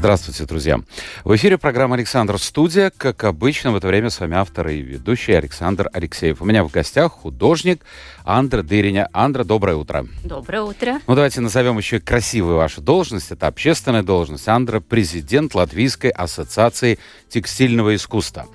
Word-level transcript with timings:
Здравствуйте, 0.00 0.46
друзья. 0.46 0.80
В 1.24 1.36
эфире 1.36 1.58
программа 1.58 1.96
«Александр 1.96 2.38
Студия». 2.38 2.90
Как 2.96 3.22
обычно, 3.24 3.70
в 3.70 3.76
это 3.76 3.86
время 3.86 4.08
с 4.08 4.18
вами 4.18 4.34
автор 4.34 4.68
и 4.68 4.80
ведущий 4.80 5.32
Александр 5.32 5.90
Алексеев. 5.92 6.40
У 6.40 6.46
меня 6.46 6.64
в 6.64 6.70
гостях 6.70 7.12
художник 7.12 7.84
Андра 8.24 8.62
Дыриня. 8.62 9.10
Андра, 9.12 9.44
доброе 9.44 9.76
утро. 9.76 10.06
Доброе 10.24 10.62
утро. 10.62 11.00
Ну, 11.06 11.14
давайте 11.14 11.42
назовем 11.42 11.76
еще 11.76 12.00
красивую 12.00 12.56
вашу 12.56 12.80
должность. 12.80 13.30
Это 13.30 13.46
общественная 13.46 14.02
должность. 14.02 14.48
Андра– 14.48 14.80
президент 14.88 15.54
Латвийской 15.54 16.08
ассоциации 16.08 16.98
текстильного 17.28 17.94
искусства. 17.94 18.46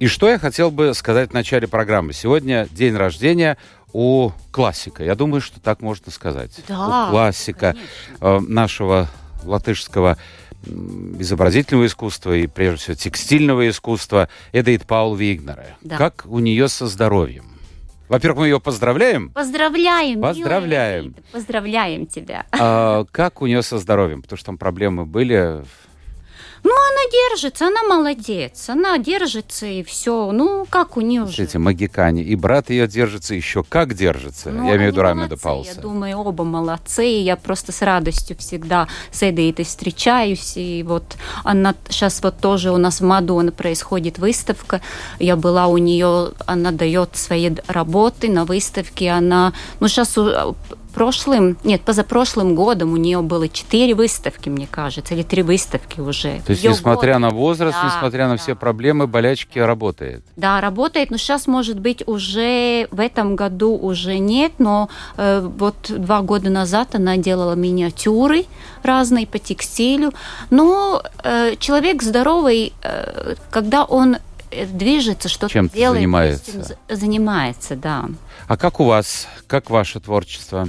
И 0.00 0.06
что 0.06 0.30
я 0.30 0.38
хотел 0.38 0.70
бы 0.70 0.94
сказать 0.94 1.28
в 1.28 1.34
начале 1.34 1.68
программы. 1.68 2.14
Сегодня 2.14 2.68
день 2.70 2.96
рождения 2.96 3.58
у 3.92 4.30
классика. 4.50 5.04
Я 5.04 5.14
думаю, 5.14 5.42
что 5.42 5.60
так 5.60 5.82
можно 5.82 6.10
сказать. 6.10 6.58
Да, 6.66 7.08
у 7.08 7.10
классика 7.10 7.74
конечно. 7.74 7.88
э, 8.22 8.40
нашего 8.50 9.10
латышского 9.44 10.16
изобразительного 10.66 11.86
искусства 11.86 12.36
и, 12.36 12.46
прежде 12.46 12.76
всего, 12.76 12.94
текстильного 12.94 13.68
искусства 13.68 14.28
Эдейт 14.52 14.86
Паул 14.86 15.14
Вигнера. 15.14 15.66
Да. 15.80 15.96
Как 15.96 16.24
у 16.26 16.38
нее 16.38 16.68
со 16.68 16.86
здоровьем? 16.86 17.44
Во-первых, 18.08 18.40
мы 18.40 18.46
ее 18.46 18.60
поздравляем. 18.60 19.30
Поздравляем. 19.30 20.20
Поздравляем. 20.20 21.04
милая 21.04 21.14
Поздравляем 21.32 22.06
тебя. 22.06 22.46
А 22.52 23.04
как 23.10 23.42
у 23.42 23.46
нее 23.46 23.62
со 23.62 23.78
здоровьем? 23.78 24.22
Потому 24.22 24.36
что 24.36 24.46
там 24.46 24.58
проблемы 24.58 25.04
были. 25.04 25.64
Ну, 26.66 26.72
она 26.72 27.10
держится, 27.12 27.68
она 27.68 27.84
молодец. 27.84 28.68
Она 28.68 28.98
держится 28.98 29.66
и 29.66 29.84
все. 29.84 30.32
Ну, 30.32 30.66
как 30.68 30.96
у 30.96 31.00
нее 31.00 31.24
же. 31.28 31.44
Эти 31.44 31.58
магикане. 31.58 32.24
И 32.24 32.34
брат 32.34 32.70
ее 32.70 32.88
держится 32.88 33.36
еще 33.36 33.62
как 33.62 33.94
держится. 33.94 34.50
Ну, 34.50 34.66
я 34.66 34.74
имею 34.74 34.90
в 34.90 34.96
виду 34.96 35.02
молодцы, 35.02 35.36
Пауса. 35.36 35.72
Я 35.76 35.80
думаю, 35.80 36.18
оба 36.18 36.42
молодцы. 36.42 37.04
Я 37.04 37.36
просто 37.36 37.70
с 37.70 37.82
радостью 37.82 38.36
всегда 38.38 38.88
с 39.12 39.22
Эдейтой 39.22 39.64
встречаюсь. 39.64 40.54
И 40.56 40.82
вот 40.82 41.16
она 41.44 41.76
сейчас 41.88 42.20
вот 42.20 42.38
тоже 42.38 42.72
у 42.72 42.78
нас 42.78 43.00
в 43.00 43.04
Мадоне 43.04 43.52
происходит 43.52 44.18
выставка. 44.18 44.80
Я 45.20 45.36
была 45.36 45.68
у 45.68 45.78
нее, 45.78 46.32
она 46.46 46.72
дает 46.72 47.16
свои 47.16 47.52
работы 47.68 48.28
на 48.28 48.44
выставке. 48.44 49.10
Она, 49.10 49.52
ну 49.78 49.86
сейчас 49.86 50.18
прошлым, 50.96 51.58
нет, 51.62 51.82
позапрошлым 51.82 52.54
годом 52.54 52.94
у 52.94 52.96
нее 52.96 53.20
было 53.20 53.50
четыре 53.50 53.94
выставки, 53.94 54.48
мне 54.48 54.66
кажется, 54.66 55.12
или 55.14 55.22
три 55.22 55.42
выставки 55.42 56.00
уже. 56.00 56.40
То 56.46 56.52
есть, 56.52 56.62
Её 56.64 56.72
несмотря 56.72 57.12
год. 57.12 57.20
на 57.22 57.30
возраст, 57.30 57.76
Да, 57.82 57.86
несмотря 57.86 58.28
на 58.28 58.36
да. 58.36 58.42
все 58.42 58.54
проблемы, 58.54 59.06
болячки 59.06 59.58
работает. 59.58 60.24
Да, 60.36 60.58
работает, 60.62 61.10
но 61.10 61.18
сейчас, 61.18 61.46
может 61.46 61.78
быть, 61.78 62.02
уже 62.08 62.88
в 62.90 62.98
этом 62.98 63.36
году 63.36 63.76
уже 63.76 64.16
нет, 64.18 64.52
но 64.56 64.88
э, 65.18 65.46
вот 65.58 65.76
два 65.90 66.22
года 66.22 66.48
назад 66.48 66.94
она 66.94 67.18
делала 67.18 67.52
миниатюры 67.52 68.46
разные 68.82 69.26
по 69.26 69.38
текстилю. 69.38 70.12
Но 70.48 71.02
э, 71.22 71.56
человек 71.58 72.02
здоровый, 72.02 72.72
э, 72.82 73.34
когда 73.50 73.84
он 73.84 74.16
э, 74.50 74.64
движется, 74.64 75.28
что-то 75.28 75.52
Чем-то 75.52 75.76
делает, 75.76 75.98
занимается. 76.00 76.78
занимается, 76.88 77.76
да. 77.76 78.06
А 78.48 78.56
как 78.56 78.80
у 78.80 78.84
вас? 78.84 79.28
Как 79.46 79.68
ваше 79.68 80.00
творчество? 80.00 80.66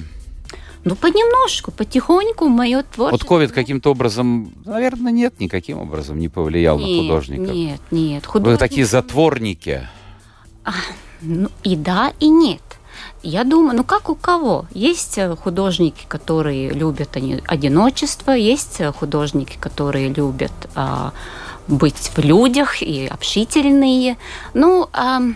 Ну, 0.83 0.95
понемножку, 0.95 1.71
потихоньку 1.71 2.47
мое 2.47 2.77
Вот 2.77 2.89
творчество... 2.91 3.27
ковид 3.27 3.51
каким-то 3.51 3.91
образом, 3.91 4.53
наверное, 4.65 5.11
нет, 5.11 5.39
никаким 5.39 5.79
образом 5.79 6.17
не 6.19 6.29
повлиял 6.29 6.77
на 6.77 6.85
Нет, 6.85 7.01
художников. 7.01 7.53
Нет, 7.53 7.81
нет. 7.91 8.25
Вы 8.25 8.31
художник- 8.31 8.59
такие 8.59 8.85
затворники. 8.85 9.87
Ну, 11.21 11.49
и 11.63 11.75
да, 11.75 12.13
и 12.19 12.29
нет. 12.29 12.61
Я 13.23 13.43
думаю, 13.43 13.75
ну 13.75 13.83
как 13.83 14.09
у 14.09 14.15
кого? 14.15 14.65
Есть 14.71 15.17
э, 15.17 15.35
художники, 15.35 16.05
которые 16.07 16.69
любят 16.69 17.15
они, 17.17 17.41
одиночество, 17.47 18.31
есть 18.31 18.79
э, 18.79 18.91
художники, 18.91 19.57
которые 19.59 20.09
любят 20.09 20.51
а, 20.75 21.11
быть 21.67 22.11
в 22.15 22.19
людях 22.19 22.81
и 22.81 23.07
общительные. 23.07 24.17
Ну, 24.53 24.87
ам, 24.93 25.35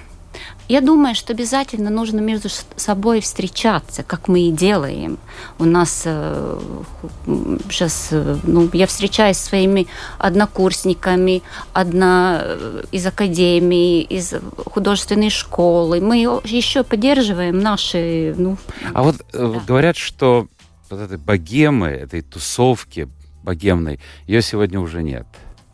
я 0.68 0.81
думаю, 0.81 1.16
что 1.16 1.34
обязательно 1.34 1.90
нужно 1.90 2.19
между 2.22 2.50
с- 2.50 2.66
собой 2.75 3.19
встречаться, 3.22 4.03
как 4.03 4.28
мы 4.28 4.42
и 4.47 4.52
делаем. 4.52 5.18
У 5.59 5.66
нас 5.66 6.06
сейчас, 7.25 8.09
ну, 8.44 8.70
я 8.74 8.88
встречаюсь 8.88 9.38
со 9.38 9.47
своими 9.50 9.88
однокурсниками, 10.18 11.44
одна 11.74 12.41
э, 12.44 12.84
из 12.91 13.06
академии, 13.06 14.02
из 14.02 14.34
художественной 14.66 15.30
школы. 15.30 16.00
Мы 16.02 16.18
еще 16.46 16.84
поддерживаем 16.84 17.59
наши, 17.59 18.34
ну, 18.38 18.58
А 18.94 19.03
вот 19.03 19.16
э, 19.34 19.52
Да. 19.53 19.59
говорят, 19.68 19.97
что 19.97 20.47
вот 20.90 21.00
этой 21.00 21.18
богемы, 21.18 21.88
этой 21.88 22.22
тусовки 22.22 23.08
богемной, 23.44 24.00
ее 24.28 24.41
сегодня 24.41 24.80
уже 24.80 25.03
нет. 25.03 25.25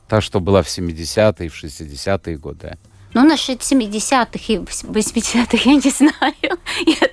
Та, 0.08 0.22
что 0.22 0.40
была 0.40 0.62
в 0.62 0.68
70-е, 0.68 1.50
в 1.50 1.54
60-е 1.64 2.38
годы. 2.38 2.78
Ну, 3.18 3.30
насчет 3.30 3.62
70-х 3.62 4.40
и 4.48 4.58
80-х 4.58 5.58
я 5.70 5.76
не 5.76 5.90
знаю. 5.90 6.60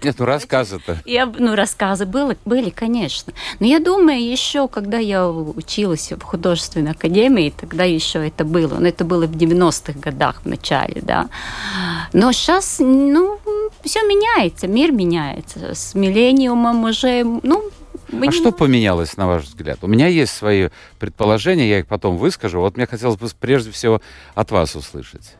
Нет, 0.02 0.16
ну 0.18 0.24
рассказы-то. 0.26 0.98
Я, 1.06 1.24
ну, 1.24 1.54
рассказы 1.54 2.04
были, 2.04 2.36
были, 2.44 2.68
конечно. 2.68 3.32
Но 3.58 3.66
я 3.66 3.80
думаю, 3.80 4.22
еще, 4.22 4.68
когда 4.68 4.98
я 4.98 5.26
училась 5.26 6.12
в 6.12 6.20
художественной 6.20 6.90
академии, 6.90 7.54
тогда 7.58 7.84
еще 7.84 8.26
это 8.26 8.44
было. 8.44 8.74
Но 8.78 8.86
это 8.86 9.04
было 9.04 9.26
в 9.26 9.32
90-х 9.32 9.98
годах 9.98 10.42
в 10.44 10.46
начале, 10.46 11.00
да. 11.00 11.30
Но 12.12 12.32
сейчас, 12.32 12.76
ну, 12.80 13.38
все 13.82 14.00
меняется, 14.02 14.66
мир 14.66 14.92
меняется. 14.92 15.74
С 15.74 15.94
миллениумом 15.94 16.84
уже, 16.84 17.24
ну, 17.24 17.70
мы 18.10 18.28
А 18.28 18.32
что 18.32 18.52
поменялось, 18.52 19.16
на 19.16 19.26
ваш 19.26 19.44
взгляд? 19.44 19.78
У 19.82 19.86
меня 19.86 20.08
есть 20.08 20.34
свои 20.34 20.68
предположения, 20.98 21.68
я 21.68 21.78
их 21.78 21.86
потом 21.86 22.18
выскажу. 22.18 22.60
Вот 22.60 22.76
мне 22.76 22.86
хотелось 22.86 23.16
бы 23.16 23.28
прежде 23.40 23.70
всего 23.70 24.02
от 24.34 24.50
вас 24.50 24.76
услышать. 24.76 25.34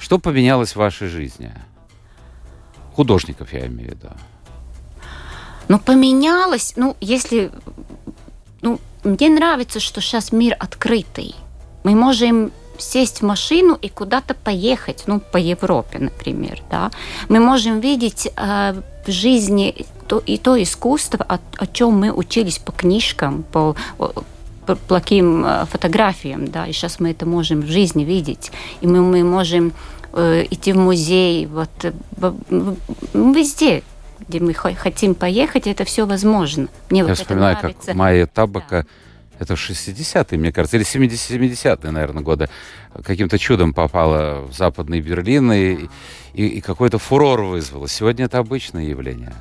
Что 0.00 0.18
поменялось 0.18 0.72
в 0.72 0.76
вашей 0.76 1.08
жизни? 1.08 1.52
Художников 2.94 3.52
я 3.52 3.66
имею 3.66 3.90
в 3.90 3.94
виду. 3.94 4.08
Ну, 5.68 5.78
поменялось, 5.78 6.74
ну, 6.76 6.96
если... 7.00 7.50
Ну, 8.62 8.80
мне 9.04 9.28
нравится, 9.28 9.80
что 9.80 10.00
сейчас 10.00 10.32
мир 10.32 10.56
открытый. 10.58 11.34
Мы 11.84 11.94
можем 11.94 12.50
сесть 12.78 13.20
в 13.20 13.24
машину 13.24 13.78
и 13.80 13.88
куда-то 13.88 14.34
поехать, 14.34 15.04
ну, 15.06 15.20
по 15.20 15.36
Европе, 15.36 15.98
например, 15.98 16.62
да. 16.70 16.90
Мы 17.28 17.40
можем 17.40 17.80
видеть 17.80 18.28
э, 18.36 18.82
в 19.06 19.10
жизни 19.10 19.86
то, 20.06 20.18
и 20.18 20.38
то 20.38 20.60
искусство, 20.60 21.24
о, 21.28 21.38
о 21.58 21.66
чем 21.66 21.98
мы 21.98 22.12
учились 22.12 22.58
по 22.58 22.72
книжкам, 22.72 23.44
по, 23.52 23.76
плохим 24.76 25.44
э, 25.44 25.66
фотографиям, 25.66 26.48
да, 26.48 26.66
и 26.66 26.72
сейчас 26.72 27.00
мы 27.00 27.10
это 27.10 27.26
можем 27.26 27.60
в 27.62 27.66
жизни 27.66 28.04
видеть. 28.04 28.50
И 28.80 28.86
мы, 28.86 29.02
мы 29.02 29.24
можем 29.24 29.72
э, 30.12 30.44
идти 30.50 30.72
в 30.72 30.76
музей, 30.78 31.46
вот, 31.46 31.70
э, 31.82 31.92
везде, 33.14 33.82
где 34.28 34.40
мы 34.40 34.54
хо- 34.54 34.74
хотим 34.74 35.14
поехать, 35.14 35.66
это 35.66 35.84
все 35.84 36.06
возможно. 36.06 36.68
Мне 36.90 37.00
Я 37.00 37.04
вот 37.04 37.12
это 37.12 37.22
вспоминаю, 37.22 37.56
как 37.56 37.62
нравится. 37.64 37.94
Майя 37.94 38.26
Табака, 38.26 38.86
это 39.38 39.54
60-е, 39.54 40.38
мне 40.38 40.52
кажется, 40.52 40.76
или 40.76 40.84
70-70-е, 40.84 41.90
наверное, 41.90 42.22
годы, 42.22 42.48
каким-то 43.04 43.38
чудом 43.38 43.72
попала 43.72 44.42
в 44.42 44.52
Западный 44.52 45.00
Берлин 45.00 45.52
и, 45.52 45.88
и, 46.34 46.46
и 46.46 46.60
какой-то 46.60 46.98
фурор 46.98 47.42
вызвала. 47.42 47.88
Сегодня 47.88 48.24
это 48.24 48.38
обычное 48.38 48.84
явление. 48.84 49.34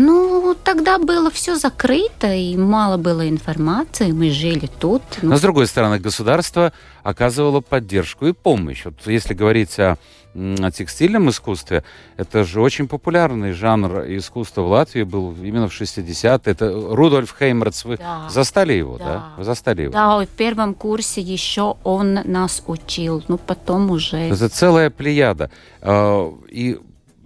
Ну, 0.00 0.54
тогда 0.62 0.98
было 0.98 1.28
все 1.28 1.56
закрыто, 1.56 2.32
и 2.32 2.56
мало 2.56 2.98
было 2.98 3.28
информации, 3.28 4.12
мы 4.12 4.30
жили 4.30 4.70
тут. 4.78 5.02
Ну, 5.22 5.30
Но, 5.30 5.36
с 5.36 5.40
другой 5.40 5.66
стороны, 5.66 5.98
государство 5.98 6.72
оказывало 7.02 7.60
поддержку 7.60 8.26
и 8.26 8.32
помощь. 8.32 8.84
Вот 8.84 8.94
если 9.06 9.34
говорить 9.34 9.76
о, 9.80 9.96
о 10.34 10.70
текстильном 10.70 11.28
искусстве, 11.30 11.82
это 12.16 12.44
же 12.44 12.60
очень 12.60 12.86
популярный 12.86 13.50
жанр 13.52 14.04
искусства 14.06 14.62
в 14.62 14.68
Латвии 14.70 15.02
был 15.02 15.34
именно 15.42 15.68
в 15.68 15.72
60-е. 15.80 16.38
Это 16.44 16.70
Рудольф 16.94 17.34
Хеймерц. 17.36 17.84
Вы 17.84 17.96
Да. 17.96 18.28
застали 18.30 18.74
его, 18.74 18.98
да? 18.98 19.04
Да. 19.04 19.32
Вы 19.36 19.42
застали 19.44 19.82
его? 19.82 19.92
Да, 19.92 20.18
в 20.20 20.26
первом 20.28 20.74
курсе 20.74 21.20
еще 21.22 21.76
он 21.82 22.20
нас 22.24 22.62
учил, 22.68 23.24
ну, 23.26 23.36
потом 23.36 23.90
уже... 23.90 24.16
Это 24.16 24.48
целая 24.48 24.90
плеяда. 24.90 25.50
А, 25.82 26.32
И 26.48 26.78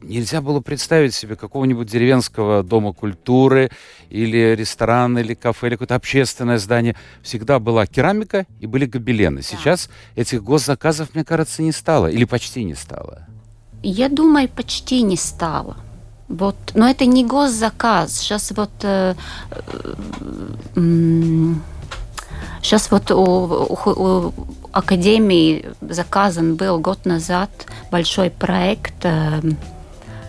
нельзя 0.03 0.41
было 0.41 0.61
представить 0.61 1.15
себе 1.15 1.37
какого-нибудь 1.37 1.89
деревенского 1.89 2.63
дома 2.63 2.93
культуры 2.93 3.71
или 4.11 4.55
ресторана, 4.55 5.19
или 5.19 5.35
кафе, 5.35 5.69
или 5.69 5.75
какое-то 5.75 5.95
общественное 5.95 6.59
здание. 6.59 6.97
Всегда 7.23 7.59
была 7.59 7.87
керамика 7.87 8.47
и 8.61 8.67
были 8.67 8.87
гобелены. 8.87 9.43
Сейчас 9.43 9.91
этих 10.17 10.43
госзаказов, 10.43 11.15
мне 11.15 11.25
кажется, 11.25 11.63
не 11.63 11.73
стало. 11.73 12.09
Или 12.09 12.25
почти 12.25 12.65
не 12.65 12.75
стало. 12.75 13.27
Я 13.83 14.09
думаю, 14.09 14.49
почти 14.49 15.03
не 15.03 15.17
стало. 15.17 15.77
Вот, 16.29 16.57
но 16.75 16.89
это 16.89 17.05
не 17.05 17.25
госзаказ. 17.25 18.19
Сейчас 18.19 18.53
вот 18.57 18.71
э, 18.83 19.15
э, 20.77 21.55
сейчас 22.63 22.91
вот 22.91 23.11
у, 23.11 23.17
у, 23.17 23.79
у 23.85 24.33
Академии 24.73 25.67
заказан 25.83 26.57
был 26.57 26.79
год 26.79 27.05
назад 27.05 27.51
большой 27.91 28.31
проект 28.31 29.05
э, 29.05 29.43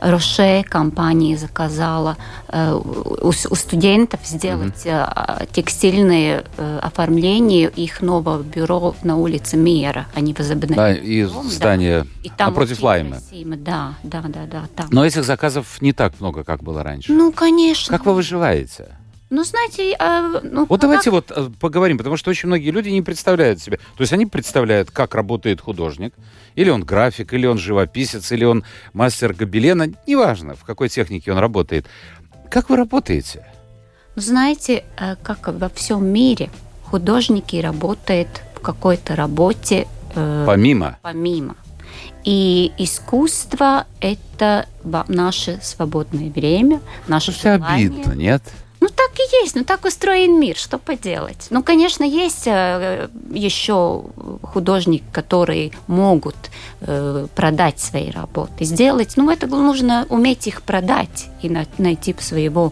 Роше 0.03 0.63
компании 0.63 1.35
заказала 1.35 2.17
э, 2.50 2.73
у, 2.73 3.27
у 3.27 3.55
студентов 3.55 4.19
сделать 4.25 4.85
mm-hmm. 4.85 5.50
текстильные 5.51 6.44
э, 6.57 6.79
оформления 6.81 7.69
их 7.69 8.01
нового 8.01 8.44
бюро 8.44 8.95
на 9.03 9.17
улице 9.17 9.57
Мира. 9.57 10.07
Они 10.13 10.33
возобновили. 10.33 10.75
Да, 10.75 10.94
и 10.94 11.25
дом, 11.25 11.50
здание 11.50 12.03
да. 12.03 12.09
и 12.23 12.29
там 12.29 12.50
напротив 12.50 12.81
Лайма. 12.81 13.17
Да, 13.57 13.94
да, 14.03 14.21
да, 14.27 14.45
да. 14.51 14.63
Там. 14.75 14.88
Но 14.91 15.05
этих 15.05 15.23
заказов 15.23 15.81
не 15.81 15.94
так 15.94 16.19
много, 16.19 16.44
как 16.44 16.63
было 16.63 16.83
раньше. 16.83 17.11
Ну, 17.13 17.31
конечно. 17.31 17.95
Как 17.95 18.05
вы 18.05 18.13
выживаете? 18.13 18.97
Ну, 19.33 19.44
знаете... 19.44 19.95
Э, 20.00 20.41
ну, 20.44 20.68
вот 20.69 20.80
давайте 20.80 21.09
вот 21.09 21.31
э, 21.35 21.50
поговорим, 21.59 21.97
потому 21.97 22.18
что 22.18 22.30
очень 22.30 22.47
многие 22.47 22.69
люди 22.69 22.89
не 22.89 23.01
представляют 23.01 23.59
себе. 23.59 23.77
То 23.77 24.01
есть 24.01 24.13
они 24.13 24.27
представляют, 24.27 24.91
как 24.91 25.15
работает 25.15 25.59
художник. 25.59 26.13
Или 26.53 26.69
он 26.69 26.83
график, 26.83 27.33
или 27.33 27.47
он 27.47 27.57
живописец, 27.57 28.31
или 28.31 28.45
он 28.45 28.63
мастер 28.94 29.33
гобелена. 29.33 29.88
Неважно, 30.06 30.53
в 30.53 30.63
какой 30.63 30.88
технике 30.89 31.31
он 31.31 31.39
работает. 31.39 31.88
Как 32.51 32.69
вы 32.69 32.75
работаете? 32.75 33.44
Ну, 34.15 34.21
знаете, 34.21 34.83
э, 35.00 35.15
как 35.24 35.47
во 35.47 35.69
всем 35.69 36.06
мире 36.06 36.51
художники 36.83 37.56
работают 37.56 38.29
в 38.56 38.59
какой-то 38.59 39.15
работе... 39.15 39.88
Э, 40.13 40.44
помимо? 40.45 41.00
Помимо. 41.01 41.56
И 42.24 42.71
искусство– 42.77 43.88
это 44.00 44.68
наше 45.07 45.59
свободное 45.63 46.29
время, 46.29 46.81
наше 47.07 47.31
желание. 47.31 47.88
обидно, 47.88 48.13
нет? 48.13 48.44
Так 48.95 49.12
и 49.18 49.44
есть, 49.44 49.56
ну, 49.56 49.63
так 49.63 49.86
устроен 49.86 50.40
мир, 50.40 50.56
что 50.56 50.78
поделать. 50.78 51.48
Ну, 51.50 51.63
конечно, 51.63 52.04
есть 52.04 52.48
э, 52.48 53.10
еще 53.31 54.06
художники, 54.42 55.04
которые 55.12 55.72
могут 55.88 56.36
э, 56.81 57.28
продать 57.36 57.80
свои 57.80 58.12
работы, 58.12 58.66
сделать, 58.66 59.13
ну, 59.16 59.31
это 59.31 59.48
нужно 59.48 60.06
уметь 60.10 60.48
их 60.48 60.62
продать 60.62 61.28
и 61.42 61.50
на, 61.50 61.66
найти 61.78 62.16
своего 62.19 62.72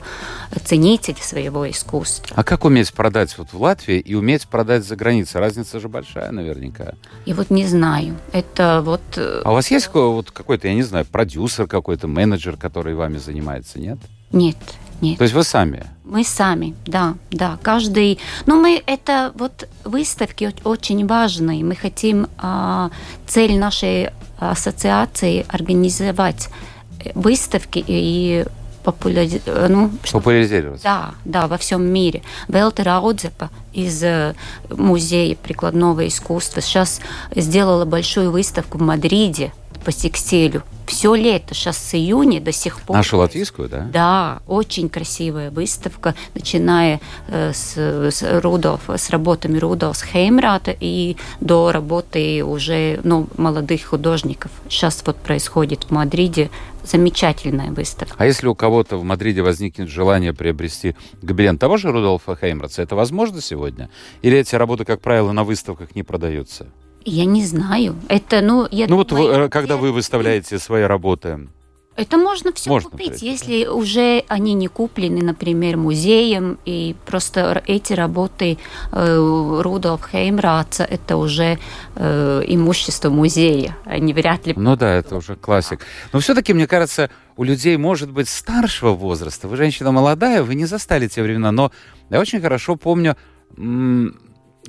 ценителя, 0.63 1.15
своего 1.21 1.69
искусства. 1.69 2.35
А 2.37 2.43
как 2.43 2.65
уметь 2.65 2.93
продать 2.93 3.37
вот 3.37 3.51
в 3.51 3.61
Латвии 3.61 3.99
и 3.99 4.13
уметь 4.13 4.47
продать 4.47 4.85
за 4.85 4.95
границей? 4.95 5.39
Разница 5.41 5.79
же 5.79 5.89
большая 5.89 6.31
наверняка. 6.31 6.93
И 7.25 7.33
вот 7.33 7.49
не 7.49 7.65
знаю, 7.65 8.15
это 8.31 8.81
вот... 8.83 9.01
Э, 9.15 9.41
а 9.43 9.51
у 9.51 9.53
вас 9.53 9.71
есть 9.71 9.89
вот 9.93 10.31
какой-то, 10.31 10.67
я 10.67 10.75
не 10.75 10.83
знаю, 10.83 11.05
продюсер 11.05 11.67
какой-то, 11.67 12.07
менеджер, 12.07 12.57
который 12.57 12.93
вами 12.93 13.17
занимается, 13.17 13.79
нет? 13.79 13.97
Нет, 14.31 14.57
нет. 15.01 15.17
То 15.17 15.23
есть 15.23 15.33
вы 15.33 15.43
сами? 15.43 15.85
Мы 16.03 16.23
сами, 16.23 16.75
да, 16.85 17.15
да. 17.31 17.57
Каждый... 17.61 18.19
Но 18.45 18.55
ну, 18.55 18.61
мы... 18.61 18.83
Это 18.85 19.31
вот 19.35 19.67
выставки 19.83 20.53
очень 20.63 21.07
важные. 21.07 21.63
Мы 21.63 21.75
хотим... 21.75 22.27
А, 22.37 22.89
цель 23.27 23.57
нашей 23.57 24.09
ассоциации 24.37 25.45
организовать 25.47 26.49
выставки 27.15 27.83
и 27.85 28.45
популяри... 28.83 29.41
ну, 29.69 29.91
популяризировать. 30.11 30.81
Да, 30.81 31.11
да, 31.25 31.47
во 31.47 31.57
всем 31.57 31.83
мире. 31.83 32.23
Велта 32.47 32.83
Раудзепа 32.83 33.49
из 33.73 34.03
э, 34.03 34.35
Музея 34.69 35.35
прикладного 35.35 36.07
искусства 36.07 36.61
сейчас 36.61 37.01
сделала 37.35 37.85
большую 37.85 38.31
выставку 38.31 38.77
в 38.77 38.81
Мадриде 38.81 39.53
по 39.83 39.91
текстилю 39.91 40.63
все 40.91 41.15
лето, 41.15 41.53
сейчас 41.53 41.77
с 41.77 41.95
июня 41.95 42.41
до 42.41 42.51
сих 42.51 42.81
пор. 42.81 42.97
Нашу 42.97 43.17
латвийскую, 43.17 43.69
да? 43.69 43.87
Да, 43.91 44.41
очень 44.45 44.89
красивая 44.89 45.49
выставка, 45.49 46.15
начиная 46.35 46.99
э, 47.29 47.53
с, 47.53 47.77
с 47.77 48.21
Рудolf, 48.21 48.97
с 48.97 49.09
работами 49.09 49.57
Рудolфа 49.57 50.05
Хеймрата 50.05 50.75
и 50.77 51.15
до 51.39 51.71
работы 51.71 52.43
уже 52.43 52.99
ну, 53.05 53.27
молодых 53.37 53.85
художников. 53.85 54.51
Сейчас 54.67 55.01
вот 55.05 55.15
происходит 55.15 55.85
в 55.85 55.91
Мадриде 55.91 56.49
замечательная 56.83 57.71
выставка. 57.71 58.15
А 58.17 58.25
если 58.25 58.47
у 58.47 58.55
кого-то 58.55 58.97
в 58.97 59.03
Мадриде 59.05 59.41
возникнет 59.41 59.87
желание 59.87 60.33
приобрести 60.33 60.95
гобелен 61.21 61.57
того 61.57 61.77
же 61.77 61.91
Рудolфа 61.91 62.35
Хеймраца, 62.35 62.81
это 62.81 62.97
возможно 62.97 63.41
сегодня? 63.41 63.89
Или 64.23 64.37
эти 64.37 64.55
работы, 64.55 64.83
как 64.83 64.99
правило, 64.99 65.31
на 65.31 65.45
выставках 65.45 65.95
не 65.95 66.03
продаются? 66.03 66.67
Я 67.03 67.25
не 67.25 67.45
знаю. 67.45 67.95
Это, 68.07 68.41
ну, 68.41 68.67
я 68.71 68.87
Ну 68.87 69.03
думаю, 69.03 69.31
вот 69.31 69.41
вы, 69.43 69.49
когда 69.49 69.77
вы 69.77 69.91
выставляете 69.91 70.59
свои 70.59 70.83
работы, 70.83 71.47
это 71.97 72.17
можно 72.17 72.53
все 72.53 72.69
можно 72.69 72.89
купить, 72.89 73.07
пройти. 73.07 73.29
если 73.29 73.65
уже 73.65 74.23
они 74.29 74.53
не 74.53 74.67
куплены, 74.67 75.21
например, 75.21 75.75
музеем, 75.75 76.57
и 76.63 76.95
просто 77.05 77.61
эти 77.67 77.91
работы 77.91 78.57
э, 78.91 79.15
Рудolf 79.61 80.09
Хеймраца 80.09 80.85
это 80.85 81.17
уже 81.17 81.59
э, 81.95 82.43
имущество 82.47 83.09
музея, 83.09 83.77
они 83.83 84.13
вряд 84.13 84.47
ли... 84.47 84.53
Ну 84.55 84.77
да, 84.77 84.95
это 84.95 85.17
уже 85.17 85.35
классик. 85.35 85.81
Но 86.13 86.19
все-таки, 86.21 86.53
мне 86.53 86.65
кажется, 86.65 87.09
у 87.35 87.43
людей, 87.43 87.75
может 87.75 88.09
быть, 88.09 88.29
старшего 88.29 88.91
возраста, 88.91 89.49
вы 89.49 89.57
женщина 89.57 89.91
молодая, 89.91 90.43
вы 90.43 90.55
не 90.55 90.65
застали 90.65 91.07
те 91.07 91.21
времена, 91.21 91.51
но 91.51 91.71
я 92.09 92.21
очень 92.21 92.39
хорошо 92.39 92.77
помню 92.77 93.17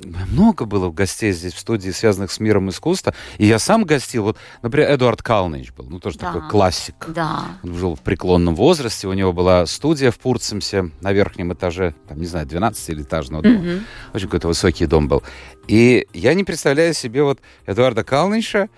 много 0.03 0.65
было 0.65 0.89
гостей 0.89 1.31
здесь 1.31 1.53
в 1.53 1.59
студии, 1.59 1.91
связанных 1.91 2.31
с 2.31 2.39
миром 2.39 2.69
искусства. 2.69 3.13
И 3.37 3.45
я 3.45 3.59
сам 3.59 3.85
гостил. 3.85 4.23
Вот, 4.23 4.37
например, 4.61 4.93
Эдуард 4.93 5.21
Калнич 5.21 5.71
был, 5.71 5.85
ну, 5.85 5.99
тоже 5.99 6.17
да. 6.17 6.33
такой 6.33 6.49
классик. 6.49 6.95
Да. 7.09 7.43
Он 7.63 7.75
жил 7.75 7.95
в 7.95 8.01
преклонном 8.01 8.55
возрасте, 8.55 9.07
у 9.07 9.13
него 9.13 9.33
была 9.33 9.65
студия 9.65 10.11
в 10.11 10.19
Пурцемсе 10.19 10.91
на 11.01 11.13
верхнем 11.13 11.53
этаже, 11.53 11.95
там, 12.07 12.19
не 12.19 12.25
знаю, 12.25 12.47
12-этажного 12.47 13.41
дома. 13.41 13.55
Mm-hmm. 13.55 13.81
Очень 14.13 14.27
какой-то 14.27 14.47
высокий 14.47 14.85
дом 14.85 15.07
был. 15.07 15.23
И 15.67 16.07
я 16.13 16.33
не 16.33 16.43
представляю 16.43 16.93
себе 16.93 17.23
вот 17.23 17.39
Эдуарда 17.65 18.03
Калнича, 18.03 18.69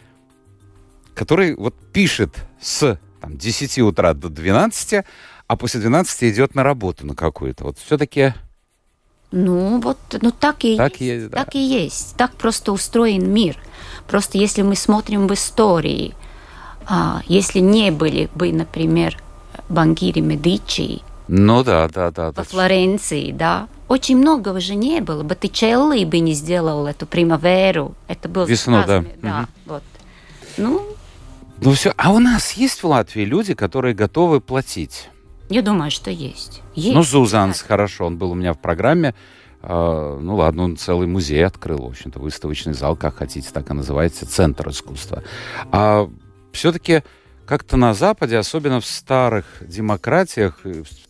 который 1.13 1.55
вот 1.55 1.75
пишет 1.91 2.35
с 2.61 2.99
там, 3.21 3.37
10 3.37 3.79
утра 3.79 4.13
до 4.13 4.29
12, 4.29 5.05
а 5.47 5.55
после 5.55 5.79
12 5.79 6.23
идет 6.23 6.55
на 6.55 6.63
работу 6.63 7.05
на 7.05 7.15
какую-то. 7.15 7.63
Вот 7.63 7.77
все-таки 7.77 8.33
ну, 9.31 9.81
вот, 9.81 9.97
ну 10.21 10.31
так 10.31 10.63
и 10.63 10.77
так 10.77 10.93
есть. 10.93 11.01
есть 11.01 11.29
да. 11.29 11.43
Так 11.43 11.55
и 11.55 11.59
есть. 11.59 12.15
Так 12.15 12.33
просто 12.35 12.71
устроен 12.71 13.31
мир. 13.31 13.57
Просто 14.07 14.37
если 14.37 14.61
мы 14.61 14.75
смотрим 14.75 15.27
в 15.27 15.33
истории, 15.33 16.13
а, 16.87 17.21
если 17.27 17.59
не 17.59 17.91
были 17.91 18.29
бы, 18.35 18.51
например, 18.51 19.17
банкиры 19.69 20.21
Медичи, 20.21 21.01
ну 21.27 21.63
да, 21.63 21.87
да, 21.87 22.11
да. 22.11 22.31
Во 22.31 22.43
Флоренции, 22.43 23.31
да. 23.31 23.67
Очень 23.87 24.17
много 24.17 24.49
уже 24.49 24.75
не 24.75 25.01
было. 25.01 25.23
Боттичелли 25.23 26.05
бы 26.05 26.19
не 26.19 26.33
сделал 26.33 26.85
эту 26.85 27.05
примаверу. 27.05 27.95
Это 28.07 28.29
был 28.29 28.45
Весну, 28.45 28.83
да. 28.85 29.03
Да, 29.21 29.39
угу. 29.39 29.47
вот. 29.65 29.83
Ну, 30.57 30.81
ну 31.61 31.71
все. 31.71 31.93
А 31.97 32.11
у 32.11 32.19
нас 32.19 32.53
есть 32.53 32.81
в 32.83 32.87
Латвии 32.87 33.23
люди, 33.23 33.53
которые 33.53 33.93
готовы 33.93 34.41
платить? 34.41 35.09
Я 35.49 35.61
думаю, 35.61 35.91
что 35.91 36.09
есть. 36.09 36.61
есть. 36.73 36.95
Ну, 36.95 37.03
Зузанс, 37.03 37.61
хорошо, 37.61 38.05
он 38.05 38.17
был 38.17 38.31
у 38.31 38.35
меня 38.35 38.53
в 38.53 38.59
программе. 38.59 39.13
Uh, 39.61 40.19
ну 40.19 40.35
ладно, 40.35 40.63
он 40.63 40.77
целый 40.77 41.07
музей 41.07 41.43
открыл, 41.43 41.79
в 41.79 41.87
общем-то, 41.87 42.19
выставочный 42.19 42.73
зал, 42.73 42.95
как 42.95 43.15
хотите, 43.15 43.49
так 43.51 43.71
и 43.71 43.73
называется, 43.73 44.27
центр 44.27 44.69
искусства. 44.69 45.23
А 45.71 46.07
все-таки 46.51 47.01
как-то 47.45 47.77
на 47.77 47.93
Западе, 47.93 48.37
особенно 48.37 48.79
в 48.79 48.85
старых 48.85 49.45
демократиях, 49.61 50.59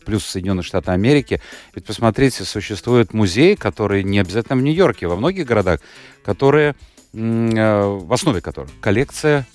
плюс 0.04 0.24
Соединенных 0.24 0.64
Штатах 0.64 0.94
Америки, 0.94 1.40
ведь 1.74 1.84
посмотрите, 1.84 2.44
существуют 2.44 3.12
музеи, 3.12 3.54
которые 3.54 4.04
не 4.04 4.18
обязательно 4.18 4.58
в 4.58 4.62
Нью-Йорке, 4.62 5.06
во 5.06 5.16
многих 5.16 5.46
городах, 5.46 5.80
которые, 6.24 6.74
э, 7.12 7.82
в 7.84 8.12
основе 8.12 8.40
которых 8.40 8.70
коллекция 8.80 9.46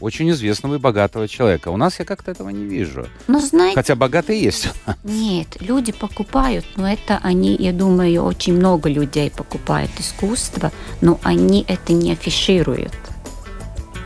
очень 0.00 0.30
известного 0.30 0.76
и 0.76 0.78
богатого 0.78 1.28
человека. 1.28 1.68
У 1.68 1.76
нас 1.76 1.98
я 1.98 2.04
как-то 2.04 2.30
этого 2.30 2.50
не 2.50 2.64
вижу. 2.64 3.06
Но 3.26 3.40
знаете, 3.40 3.74
Хотя 3.74 3.94
богатые 3.94 4.42
есть. 4.42 4.68
Нет, 5.04 5.56
люди 5.60 5.92
покупают, 5.92 6.64
но 6.76 6.90
это 6.90 7.18
они, 7.22 7.56
я 7.56 7.72
думаю, 7.72 8.24
очень 8.24 8.54
много 8.54 8.88
людей 8.88 9.30
покупают 9.30 9.90
искусство, 9.98 10.72
но 11.00 11.18
они 11.22 11.64
это 11.68 11.92
не 11.92 12.12
афишируют. 12.12 12.94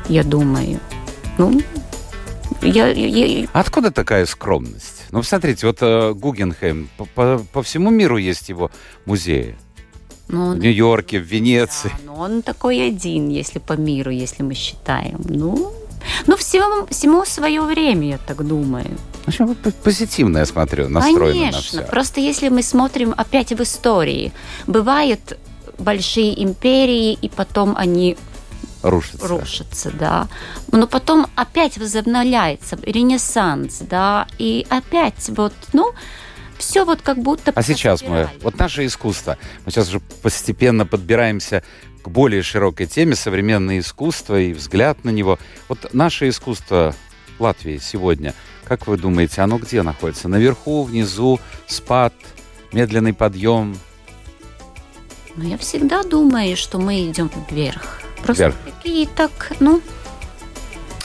Я 0.09 0.25
думаю. 0.25 0.81
Ну, 1.39 1.61
я, 2.63 2.89
я... 2.89 3.49
Откуда 3.53 3.91
такая 3.91 4.27
скромность? 4.27 5.05
Ну, 5.11 5.21
посмотрите, 5.21 5.67
вот 5.67 5.79
э, 5.81 6.13
Гугенхейм, 6.13 6.89
по, 6.97 7.05
по, 7.05 7.39
по 7.53 7.63
всему 7.63 7.91
миру 7.91 8.17
есть 8.17 8.49
его 8.49 8.71
музеи. 9.05 9.57
Ну, 10.29 10.55
в 10.55 10.59
Нью-Йорке, 10.59 11.19
в 11.19 11.25
Венеции. 11.25 11.91
Да, 11.91 12.13
но 12.13 12.15
он 12.15 12.43
такой 12.43 12.87
один, 12.87 13.29
если 13.29 13.59
по 13.59 13.75
миру, 13.75 14.11
если 14.11 14.43
мы 14.43 14.55
считаем. 14.55 15.21
Ну, 15.25 15.73
ну, 16.27 16.37
всему, 16.37 16.87
всему 16.87 17.25
свое 17.25 17.61
время, 17.63 18.11
я 18.11 18.19
так 18.19 18.47
думаю. 18.47 18.97
Общем, 19.27 19.55
позитивно 19.85 20.39
я 20.39 20.47
смотрю, 20.47 20.89
настроена 20.89 21.33
Конечно. 21.33 21.57
на 21.57 21.63
все. 21.63 21.83
Просто 21.83 22.21
если 22.21 22.49
мы 22.49 22.63
смотрим 22.63 23.15
опять 23.17 23.53
в 23.53 23.63
истории, 23.63 24.33
бывают 24.67 25.39
большие 25.79 26.43
империи, 26.43 27.13
и 27.13 27.29
потом 27.29 27.75
они 27.77 28.17
рушится. 28.83 29.29
Рушится, 29.29 29.91
да. 29.93 30.29
Но 30.71 30.87
потом 30.87 31.27
опять 31.37 31.79
возобновляется 31.79 32.79
ренессанс, 32.83 33.79
да, 33.81 34.27
и 34.39 34.67
опять 34.69 35.31
вот, 35.31 35.53
ну, 35.73 35.93
все 36.59 36.85
вот 36.85 37.03
как 37.03 37.19
будто... 37.19 37.53
А 37.55 37.63
сейчас 37.63 38.03
мы, 38.03 38.29
вот 38.43 38.59
наше 38.59 38.87
искусство, 38.87 39.37
мы 39.65 39.73
сейчас 39.73 39.89
уже 39.89 40.01
постепенно 40.23 40.87
подбираемся 40.87 41.63
к 42.03 42.09
более 42.09 42.43
широкой 42.43 42.87
теме 42.87 43.15
современное 43.15 43.79
искусство 43.79 44.39
и 44.39 44.53
взгляд 44.53 45.05
на 45.05 45.11
него. 45.11 45.39
Вот 45.69 45.95
наше 45.95 46.29
искусство 46.29 46.95
Латвии 47.39 47.79
сегодня, 47.79 48.35
как 48.65 48.87
вы 48.87 48.97
думаете, 48.97 49.41
оно 49.43 49.59
где 49.59 49.83
находится? 49.83 50.29
Наверху, 50.29 50.83
внизу, 50.85 51.41
спад, 51.67 52.15
медленный 52.73 53.15
подъем? 53.15 53.77
Ну, 55.37 55.49
я 55.49 55.57
всегда 55.59 56.03
думаю, 56.03 56.57
что 56.57 56.79
мы 56.79 57.07
идем 57.07 57.31
вверх. 57.51 58.03
Просто 58.23 58.45
Вверх. 58.45 58.57
такие 58.65 59.07
так, 59.09 59.53
ну, 59.61 59.81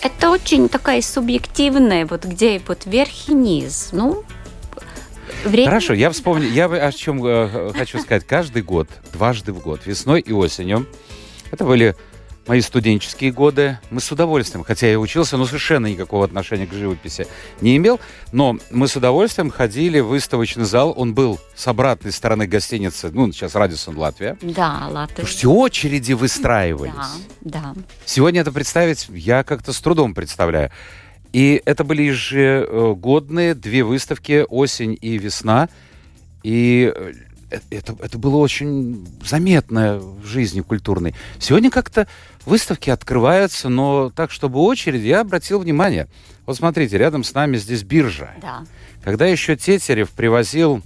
это 0.01 0.29
очень 0.29 0.69
такая 0.69 1.01
субъективная, 1.01 2.05
вот 2.05 2.25
где 2.25 2.61
вот 2.67 2.85
верх 2.85 3.29
и 3.29 3.33
низ. 3.33 3.89
Ну, 3.91 4.23
время... 5.43 5.67
Хорошо, 5.67 5.93
я 5.93 6.09
вспомнил, 6.09 6.49
я 6.49 6.65
о 6.65 6.91
чем 6.91 7.25
э, 7.25 7.71
хочу 7.73 7.99
сказать. 7.99 8.25
Каждый 8.25 8.61
год, 8.61 8.89
дважды 9.13 9.53
в 9.53 9.59
год, 9.59 9.85
весной 9.85 10.21
и 10.21 10.31
осенью, 10.31 10.87
это 11.51 11.63
были 11.63 11.95
мои 12.47 12.61
студенческие 12.61 13.31
годы. 13.31 13.79
Мы 13.89 13.99
с 13.99 14.11
удовольствием, 14.11 14.63
хотя 14.63 14.87
я 14.87 14.99
учился, 14.99 15.37
но 15.37 15.45
совершенно 15.45 15.87
никакого 15.87 16.25
отношения 16.25 16.65
к 16.65 16.73
живописи 16.73 17.27
не 17.61 17.77
имел, 17.77 17.99
но 18.31 18.57
мы 18.71 18.87
с 18.87 18.95
удовольствием 18.95 19.49
ходили 19.49 19.99
в 19.99 20.07
выставочный 20.07 20.65
зал. 20.65 20.93
Он 20.95 21.13
был 21.13 21.39
с 21.55 21.67
обратной 21.67 22.11
стороны 22.11 22.47
гостиницы, 22.47 23.09
ну, 23.11 23.31
сейчас 23.31 23.55
Радисон 23.55 23.97
Латвия. 23.97 24.37
Да, 24.41 24.87
Латвия. 24.89 25.17
Слушайте, 25.17 25.47
очереди 25.47 26.13
выстраивались. 26.13 26.93
Да, 27.41 27.73
да. 27.75 27.81
Сегодня 28.05 28.41
это 28.41 28.51
представить 28.51 29.07
я 29.09 29.43
как-то 29.43 29.73
с 29.73 29.79
трудом 29.81 30.13
представляю. 30.13 30.71
И 31.33 31.61
это 31.65 31.83
были 31.83 32.03
ежегодные 32.03 33.53
две 33.53 33.83
выставки 33.83 34.45
«Осень» 34.49 34.97
и 34.99 35.17
«Весна». 35.17 35.69
И 36.43 36.91
э, 36.95 37.13
это, 37.69 37.95
это 38.01 38.17
было 38.17 38.37
очень 38.37 39.07
заметно 39.25 39.97
в 39.99 40.25
жизни 40.25 40.61
культурной. 40.61 41.15
Сегодня 41.39 41.69
как-то 41.69 42.07
выставки 42.45 42.89
открываются, 42.89 43.69
но 43.69 44.09
так, 44.09 44.31
чтобы 44.31 44.59
очередь, 44.59 45.01
я 45.03 45.21
обратил 45.21 45.59
внимание. 45.59 46.07
Вот 46.45 46.55
смотрите, 46.57 46.97
рядом 46.97 47.23
с 47.23 47.33
нами 47.33 47.57
здесь 47.57 47.83
биржа. 47.83 48.31
Да. 48.41 48.63
Когда 49.03 49.25
еще 49.27 49.55
Тетерев 49.57 50.09
привозил 50.11 50.81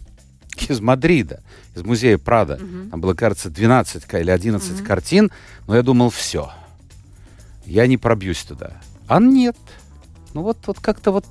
из 0.67 0.79
Мадрида, 0.81 1.41
из 1.75 1.83
музея 1.83 2.17
Прада, 2.17 2.57
Мгм. 2.61 2.89
там 2.89 3.01
было, 3.01 3.13
кажется, 3.13 3.49
12 3.49 4.05
ка- 4.05 4.19
или 4.19 4.31
11 4.31 4.77
Мгм. 4.79 4.85
картин, 4.85 5.31
но 5.67 5.75
я 5.75 5.83
думал, 5.83 6.09
все, 6.09 6.51
я 7.65 7.85
не 7.87 7.97
пробьюсь 7.97 8.43
туда. 8.43 8.81
А 9.07 9.19
нет. 9.19 9.55
Ну 10.33 10.41
вот, 10.43 10.57
вот 10.67 10.79
как-то 10.79 11.11
вот... 11.11 11.25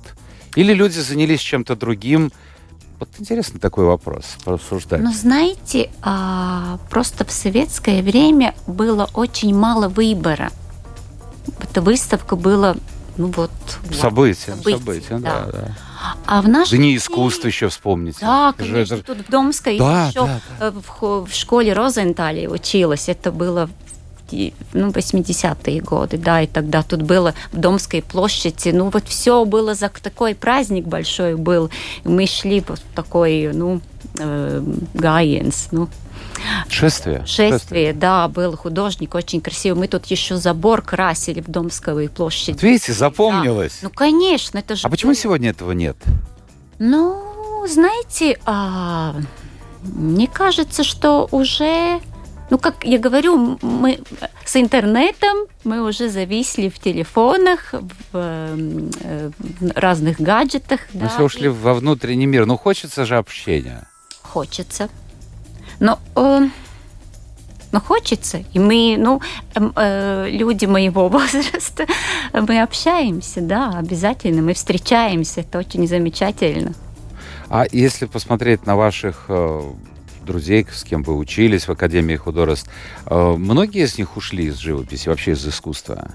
Или 0.55 0.73
люди 0.73 0.99
занялись 0.99 1.39
чем-то 1.39 1.75
другим. 1.75 2.31
Вот 2.99 3.09
интересный 3.17 3.59
такой 3.59 3.85
вопрос, 3.85 4.37
порассуждать. 4.43 5.01
Но 5.01 5.11
знаете, 5.11 5.89
а, 6.03 6.77
просто 6.89 7.25
в 7.25 7.31
советское 7.31 8.03
время 8.03 8.53
было 8.67 9.09
очень 9.13 9.55
мало 9.55 9.87
выбора. 9.87 10.51
Эта 11.59 11.81
выставка 11.81 12.35
была, 12.35 12.75
ну 13.17 13.27
вот... 13.27 13.51
вау, 13.85 13.99
События, 13.99 14.51
событие, 14.51 14.77
события, 14.77 15.17
да, 15.17 15.45
да. 15.45 15.51
да. 15.51 15.77
А 16.25 16.41
в 16.41 16.47
нашем 16.47 16.77
Дни 16.77 16.95
искусства 16.95 17.47
еще 17.47 17.69
вспомните. 17.69 18.19
Да, 18.21 18.53
конечно, 18.57 18.95
это- 18.95 19.03
тут 19.03 19.27
в 19.27 19.31
Домской 19.31 19.77
Да, 19.77 20.07
еще 20.07 20.25
да, 20.25 20.39
э, 20.59 20.71
В, 20.99 21.33
школе 21.33 21.73
Розентале 21.73 22.47
училась. 22.49 23.09
Это 23.09 23.31
было 23.31 23.69
ну, 24.73 24.89
80-е 24.89 25.81
годы, 25.81 26.17
да, 26.17 26.41
и 26.41 26.47
тогда 26.47 26.83
тут 26.83 27.01
было 27.01 27.33
в 27.51 27.57
Домской 27.57 28.01
площади, 28.01 28.69
ну, 28.69 28.89
вот 28.89 29.07
все 29.07 29.45
было 29.45 29.75
за 29.75 29.89
такой 29.89 30.35
праздник 30.35 30.85
большой 30.85 31.35
был. 31.35 31.69
Мы 32.03 32.27
шли 32.27 32.63
вот 32.67 32.79
в 32.79 32.95
такой, 32.95 33.51
ну, 33.53 33.81
э, 34.17 34.61
ну, 35.71 35.89
Шествие. 36.69 37.23
шествие, 37.25 37.93
да, 37.93 38.27
был 38.27 38.55
художник 38.57 39.15
очень 39.15 39.41
красивый. 39.41 39.79
Мы 39.81 39.87
тут 39.87 40.05
еще 40.07 40.37
забор 40.37 40.81
красили 40.81 41.41
в 41.41 41.47
Домской 41.47 42.09
площади. 42.09 42.53
Вот 42.53 42.63
видите, 42.63 42.93
запомнилось. 42.93 43.79
Ну, 43.81 43.89
конечно, 43.89 44.57
это 44.57 44.75
же... 44.75 44.87
а 44.87 44.89
почему 44.89 45.13
сегодня 45.13 45.49
этого 45.49 45.71
нет? 45.71 45.97
Ну, 46.79 47.65
знаете, 47.67 48.39
а, 48.45 49.15
мне 49.83 50.27
кажется, 50.27 50.83
что 50.83 51.27
уже, 51.31 51.99
ну, 52.51 52.57
как 52.57 52.83
я 52.83 52.99
говорю, 52.99 53.57
мы 53.61 53.99
с 54.45 54.57
интернетом 54.57 55.47
мы 55.63 55.81
уже 55.81 56.09
зависли 56.09 56.67
в 56.67 56.79
телефонах, 56.79 57.73
в 57.73 58.13
э, 58.13 59.31
в 59.39 59.71
разных 59.79 60.19
гаджетах. 60.19 60.81
Мы 60.93 60.99
да, 60.99 61.07
все 61.07 61.23
ушли 61.23 61.45
и 61.45 61.47
во 61.47 61.73
внутренний 61.73 62.25
мир. 62.25 62.45
Ну, 62.45 62.57
хочется 62.57 63.05
же 63.05 63.17
общения. 63.17 63.87
Хочется. 64.21 64.89
Но, 65.79 65.97
э, 66.17 66.49
но 67.71 67.79
хочется. 67.79 68.43
И 68.51 68.59
мы, 68.59 68.97
ну, 68.99 69.21
эм, 69.55 69.71
э, 69.77 70.27
люди 70.29 70.65
моего 70.65 71.07
возраста, 71.17 71.85
мы 72.33 72.61
общаемся, 72.61 73.39
да, 73.39 73.77
обязательно. 73.77 74.41
Мы 74.41 74.53
встречаемся. 74.55 75.39
Это 75.39 75.59
очень 75.59 75.87
замечательно. 75.87 76.73
А 77.49 77.65
если 77.71 78.07
посмотреть 78.07 78.65
на 78.65 78.75
ваших 78.75 79.27
э, 79.29 79.61
друзей, 80.25 80.65
с 80.71 80.83
кем 80.83 81.03
вы 81.03 81.15
учились 81.15 81.67
в 81.67 81.71
Академии 81.71 82.15
художеств, 82.15 82.69
э, 83.05 83.35
многие 83.37 83.83
из 83.83 83.97
них 83.97 84.17
ушли 84.17 84.45
из 84.45 84.57
живописи, 84.57 85.09
вообще 85.09 85.31
из 85.31 85.47
искусства? 85.47 86.11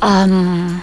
Ам, 0.00 0.82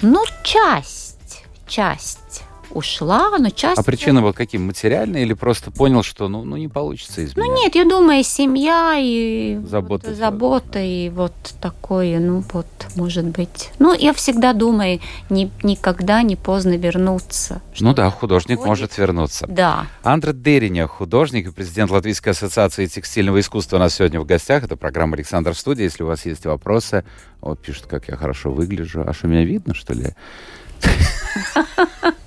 ну, 0.00 0.24
часть, 0.42 1.44
часть 1.66 2.42
ушла, 2.70 3.36
но 3.38 3.50
часть... 3.50 3.78
А 3.78 3.82
причина 3.82 4.22
вот 4.22 4.36
каким? 4.36 4.66
Материальная 4.66 5.22
или 5.22 5.34
просто 5.34 5.70
понял, 5.70 6.02
что 6.02 6.28
ну, 6.28 6.44
ну 6.44 6.56
не 6.56 6.68
получится 6.68 7.24
изменить? 7.24 7.36
Ну 7.36 7.62
нет, 7.62 7.74
я 7.74 7.84
думаю, 7.84 8.22
семья 8.24 8.94
и 8.98 9.58
Забота 9.64 10.08
вот, 10.08 10.16
забота 10.16 10.78
и 10.78 11.08
вот 11.10 11.32
такое, 11.60 12.18
ну 12.18 12.44
вот, 12.52 12.66
может 12.96 13.26
быть. 13.26 13.70
Ну, 13.78 13.94
я 13.94 14.12
всегда 14.12 14.52
думаю, 14.52 15.00
ни- 15.30 15.50
никогда 15.62 16.22
не 16.22 16.36
поздно 16.36 16.76
вернуться. 16.76 17.62
Ну 17.80 17.94
да, 17.94 18.10
художник 18.10 18.58
Ходит. 18.58 18.68
может 18.68 18.98
вернуться. 18.98 19.46
Да. 19.48 19.86
Андре 20.02 20.32
Дериня, 20.32 20.86
художник 20.86 21.48
и 21.48 21.50
президент 21.50 21.90
Латвийской 21.90 22.30
ассоциации 22.30 22.86
текстильного 22.86 23.40
искусства 23.40 23.76
у 23.76 23.80
нас 23.80 23.94
сегодня 23.94 24.20
в 24.20 24.26
гостях. 24.26 24.64
Это 24.64 24.76
программа 24.76 25.14
«Александр 25.14 25.54
Студия». 25.54 25.84
Если 25.84 26.02
у 26.02 26.06
вас 26.06 26.26
есть 26.26 26.44
вопросы... 26.46 27.04
Вот 27.40 27.60
пишут, 27.60 27.86
как 27.86 28.08
я 28.08 28.16
хорошо 28.16 28.50
выгляжу. 28.50 29.04
А 29.06 29.12
что, 29.12 29.28
меня 29.28 29.44
видно, 29.44 29.72
что 29.74 29.94
ли? 29.94 30.14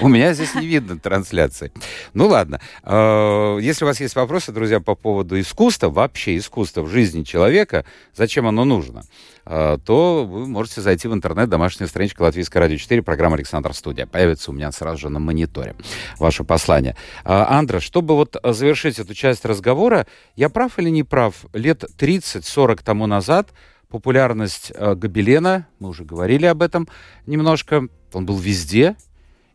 У 0.00 0.08
меня 0.08 0.32
здесь 0.34 0.54
не 0.54 0.66
видно 0.66 0.98
трансляции. 0.98 1.72
Ну 2.14 2.26
ладно. 2.28 2.60
Э, 2.82 3.58
Если 3.60 3.84
у 3.84 3.88
вас 3.88 4.00
есть 4.00 4.14
вопросы, 4.16 4.52
друзья, 4.52 4.80
по 4.80 4.94
поводу 4.94 5.38
искусства, 5.40 5.88
вообще 5.88 6.36
искусства 6.36 6.82
в 6.82 6.88
жизни 6.88 7.22
человека, 7.22 7.84
зачем 8.14 8.46
оно 8.46 8.64
нужно, 8.64 9.02
э, 9.46 9.78
то 9.84 10.24
вы 10.24 10.46
можете 10.46 10.80
зайти 10.80 11.08
в 11.08 11.14
интернет, 11.14 11.48
домашняя 11.48 11.86
страничка 11.86 12.22
Латвийской 12.22 12.58
радио 12.58 12.76
4, 12.76 13.02
программа 13.02 13.36
«Александр 13.36 13.74
Студия». 13.74 14.06
Появится 14.06 14.50
у 14.50 14.54
меня 14.54 14.72
сразу 14.72 14.98
же 14.98 15.08
на 15.08 15.18
мониторе 15.18 15.74
ваше 16.18 16.44
послание. 16.44 16.96
Э, 17.24 17.44
Андра, 17.48 17.80
чтобы 17.80 18.14
вот 18.14 18.36
завершить 18.42 18.98
эту 18.98 19.14
часть 19.14 19.44
разговора, 19.44 20.06
я 20.36 20.48
прав 20.48 20.78
или 20.78 20.90
не 20.90 21.02
прав? 21.02 21.34
Лет 21.52 21.84
30-40 21.98 22.82
тому 22.84 23.06
назад 23.06 23.48
популярность 23.90 24.72
э, 24.74 24.94
Гобелена, 24.94 25.66
мы 25.78 25.88
уже 25.88 26.04
говорили 26.04 26.46
об 26.46 26.62
этом 26.62 26.88
немножко, 27.26 27.88
он 28.12 28.24
был 28.26 28.38
везде, 28.38 28.96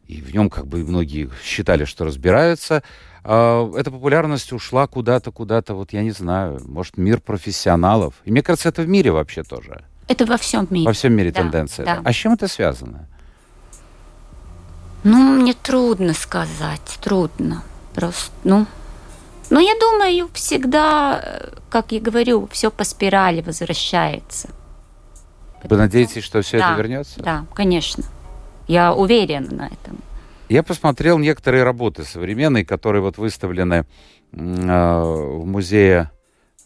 и 0.08 0.22
в 0.22 0.34
нем 0.34 0.50
как 0.50 0.68
бы 0.68 0.84
многие 0.86 1.30
считали, 1.44 1.86
что 1.86 2.06
разбираются. 2.06 2.84
А, 3.24 3.72
Эта 3.76 3.90
популярность 3.90 4.54
ушла 4.54 4.86
куда-то, 4.88 5.32
куда-то, 5.32 5.74
вот 5.74 5.94
я 5.94 6.04
не 6.04 6.12
знаю, 6.12 6.62
может, 6.66 6.98
мир 6.98 7.20
профессионалов. 7.22 8.14
И 8.26 8.32
мне 8.32 8.44
кажется, 8.44 8.70
это 8.70 8.84
в 8.84 8.88
мире 8.88 9.12
вообще 9.12 9.44
тоже. 9.44 9.84
Это 10.08 10.26
во 10.26 10.38
всем 10.38 10.68
мире. 10.70 10.86
Во 10.86 10.94
всем 10.94 11.14
мире 11.14 11.32
Да, 11.32 11.42
тенденция. 11.42 11.86
да. 11.86 12.02
А 12.04 12.14
с 12.14 12.16
чем 12.16 12.34
это 12.34 12.48
связано? 12.48 13.08
Ну, 15.04 15.42
мне 15.42 15.54
трудно 15.54 16.14
сказать, 16.14 17.00
трудно. 17.02 17.64
Просто, 17.94 18.32
ну... 18.44 18.68
Но 19.50 19.60
я 19.60 19.74
думаю, 19.80 20.30
всегда, 20.34 21.22
э, 21.24 21.50
как 21.70 21.92
я 21.92 22.00
говорю, 22.00 22.48
все 22.52 22.72
по 22.72 22.84
спирали 22.84 23.42
возвращается. 23.42 24.50
Вы 25.64 25.78
надеетесь, 25.78 26.24
что 26.24 26.42
все 26.42 26.60
Да, 26.60 26.72
это 26.72 26.82
вернется? 26.82 27.20
Да, 27.22 27.46
конечно. 27.54 28.04
Я 28.68 28.94
уверена 28.94 29.52
на 29.52 29.68
этом. 29.68 29.98
Я 30.50 30.62
посмотрел 30.64 31.18
некоторые 31.18 31.64
работы 31.64 32.04
современные, 32.04 32.66
которые 32.66 33.02
вот 33.02 33.18
выставлены 33.18 33.86
э, 34.32 34.38
в 34.38 35.46
музее, 35.46 36.12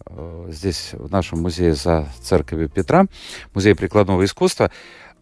э, 0.06 0.48
здесь, 0.50 0.92
в 0.94 1.10
нашем 1.12 1.42
музее 1.42 1.74
за 1.74 2.08
церковью 2.22 2.70
Петра, 2.70 3.06
музее 3.54 3.76
прикладного 3.76 4.24
искусства. 4.26 4.72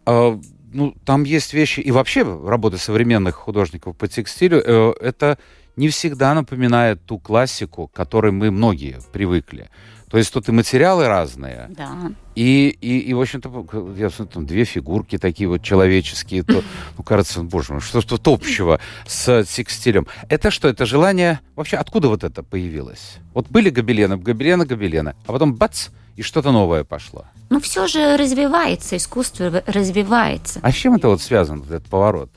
Э, 0.06 0.38
Ну, 0.70 0.94
там 1.06 1.24
есть 1.24 1.54
вещи, 1.54 1.80
и 1.80 1.90
вообще 1.92 2.22
работы 2.22 2.76
современных 2.76 3.36
художников 3.36 3.96
по 3.96 4.06
текстилю, 4.06 4.60
э, 4.62 4.92
это 5.00 5.38
не 5.78 5.88
всегда 5.88 6.34
напоминает 6.34 7.04
ту 7.06 7.18
классику, 7.18 7.86
к 7.86 7.92
которой 7.92 8.32
мы 8.32 8.50
многие 8.50 8.98
привыкли. 9.12 9.70
То 10.10 10.18
есть 10.18 10.32
тут 10.32 10.48
и 10.48 10.52
материалы 10.52 11.06
разные. 11.06 11.66
Да. 11.70 12.12
И, 12.34 12.68
и, 12.80 12.98
и 12.98 13.14
в 13.14 13.20
общем-то, 13.20 13.48
я 13.96 14.10
смотрю, 14.10 14.32
там 14.34 14.46
две 14.46 14.64
фигурки 14.64 15.18
такие 15.18 15.48
вот 15.48 15.62
человеческие. 15.62 16.42
То, 16.42 16.64
ну, 16.96 17.04
кажется, 17.04 17.42
боже 17.42 17.74
мой, 17.74 17.80
что 17.80 18.00
то 18.00 18.32
общего 18.32 18.80
с 19.06 19.44
текстилем. 19.44 20.06
Это 20.28 20.50
что, 20.50 20.68
это 20.68 20.86
желание... 20.86 21.40
Вообще, 21.56 21.76
откуда 21.76 22.08
вот 22.08 22.24
это 22.24 22.42
появилось? 22.42 23.18
Вот 23.34 23.48
были 23.48 23.70
гобелены, 23.70 24.16
гобелены, 24.16 24.64
гобелены, 24.64 25.14
а 25.26 25.32
потом 25.32 25.54
бац, 25.54 25.88
и 26.16 26.22
что-то 26.22 26.50
новое 26.50 26.82
пошло. 26.82 27.26
Ну, 27.50 27.60
все 27.60 27.86
же 27.86 28.16
развивается, 28.16 28.96
искусство 28.96 29.62
развивается. 29.66 30.58
А 30.62 30.72
с 30.72 30.74
чем 30.74 30.96
это 30.96 31.08
вот 31.08 31.22
связано, 31.22 31.62
этот 31.62 31.86
поворот? 31.86 32.30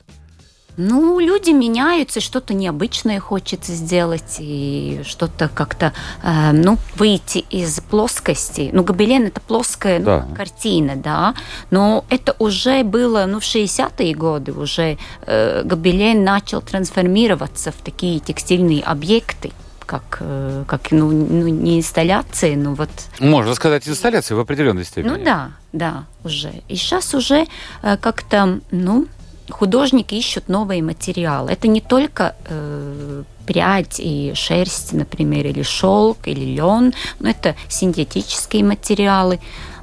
Ну, 0.76 1.20
люди 1.20 1.50
меняются, 1.50 2.20
что-то 2.20 2.54
необычное 2.54 3.20
хочется 3.20 3.72
сделать, 3.72 4.36
и 4.38 5.02
что-то 5.04 5.48
как-то, 5.48 5.92
э, 6.22 6.52
ну, 6.52 6.78
выйти 6.96 7.44
из 7.50 7.80
плоскости. 7.80 8.70
Ну, 8.72 8.82
гобелен– 8.82 9.24
это 9.26 9.40
плоская 9.40 9.98
ну, 9.98 10.04
Да. 10.04 10.26
картина, 10.34 10.96
да, 10.96 11.34
но 11.70 12.04
это 12.08 12.34
уже 12.38 12.84
было, 12.84 13.26
ну, 13.28 13.38
в 13.38 13.42
60-е 13.42 14.14
годы 14.14 14.52
уже 14.52 14.96
э, 15.26 15.62
гобелен 15.64 16.24
начал 16.24 16.62
трансформироваться 16.62 17.70
в 17.72 17.76
такие 17.76 18.18
текстильные 18.20 18.82
объекты, 18.82 19.52
как, 19.84 20.18
э, 20.20 20.64
как 20.66 20.90
ну, 20.90 21.10
ну, 21.10 21.48
не 21.48 21.78
инсталляции, 21.78 22.54
но 22.54 22.72
вот 22.74 22.88
Можно 23.20 23.54
сказать, 23.54 23.86
инсталляция 23.86 24.36
в 24.36 24.40
определенной 24.40 24.84
степени. 24.86 25.10
ну 25.10 25.22
да, 25.24 25.50
да, 25.72 26.04
уже. 26.24 26.62
И 26.68 26.76
сейчас 26.76 27.12
уже 27.14 27.46
э, 27.82 27.96
как-то, 27.98 28.60
ну, 28.70 29.06
художники 29.50 30.14
ищут 30.14 30.48
новые 30.48 30.82
материалы. 30.82 31.50
Это 31.50 31.68
не 31.68 31.80
только 31.80 32.34
э, 32.46 33.22
прядь 33.46 33.98
и 33.98 34.32
шерсть, 34.34 34.92
например, 34.92 35.46
или 35.46 35.62
шелк, 35.62 36.26
или 36.26 36.44
лен, 36.44 36.94
но 37.20 37.30
это 37.30 37.56
синтетические 37.68 38.64
материалы. 38.64 39.40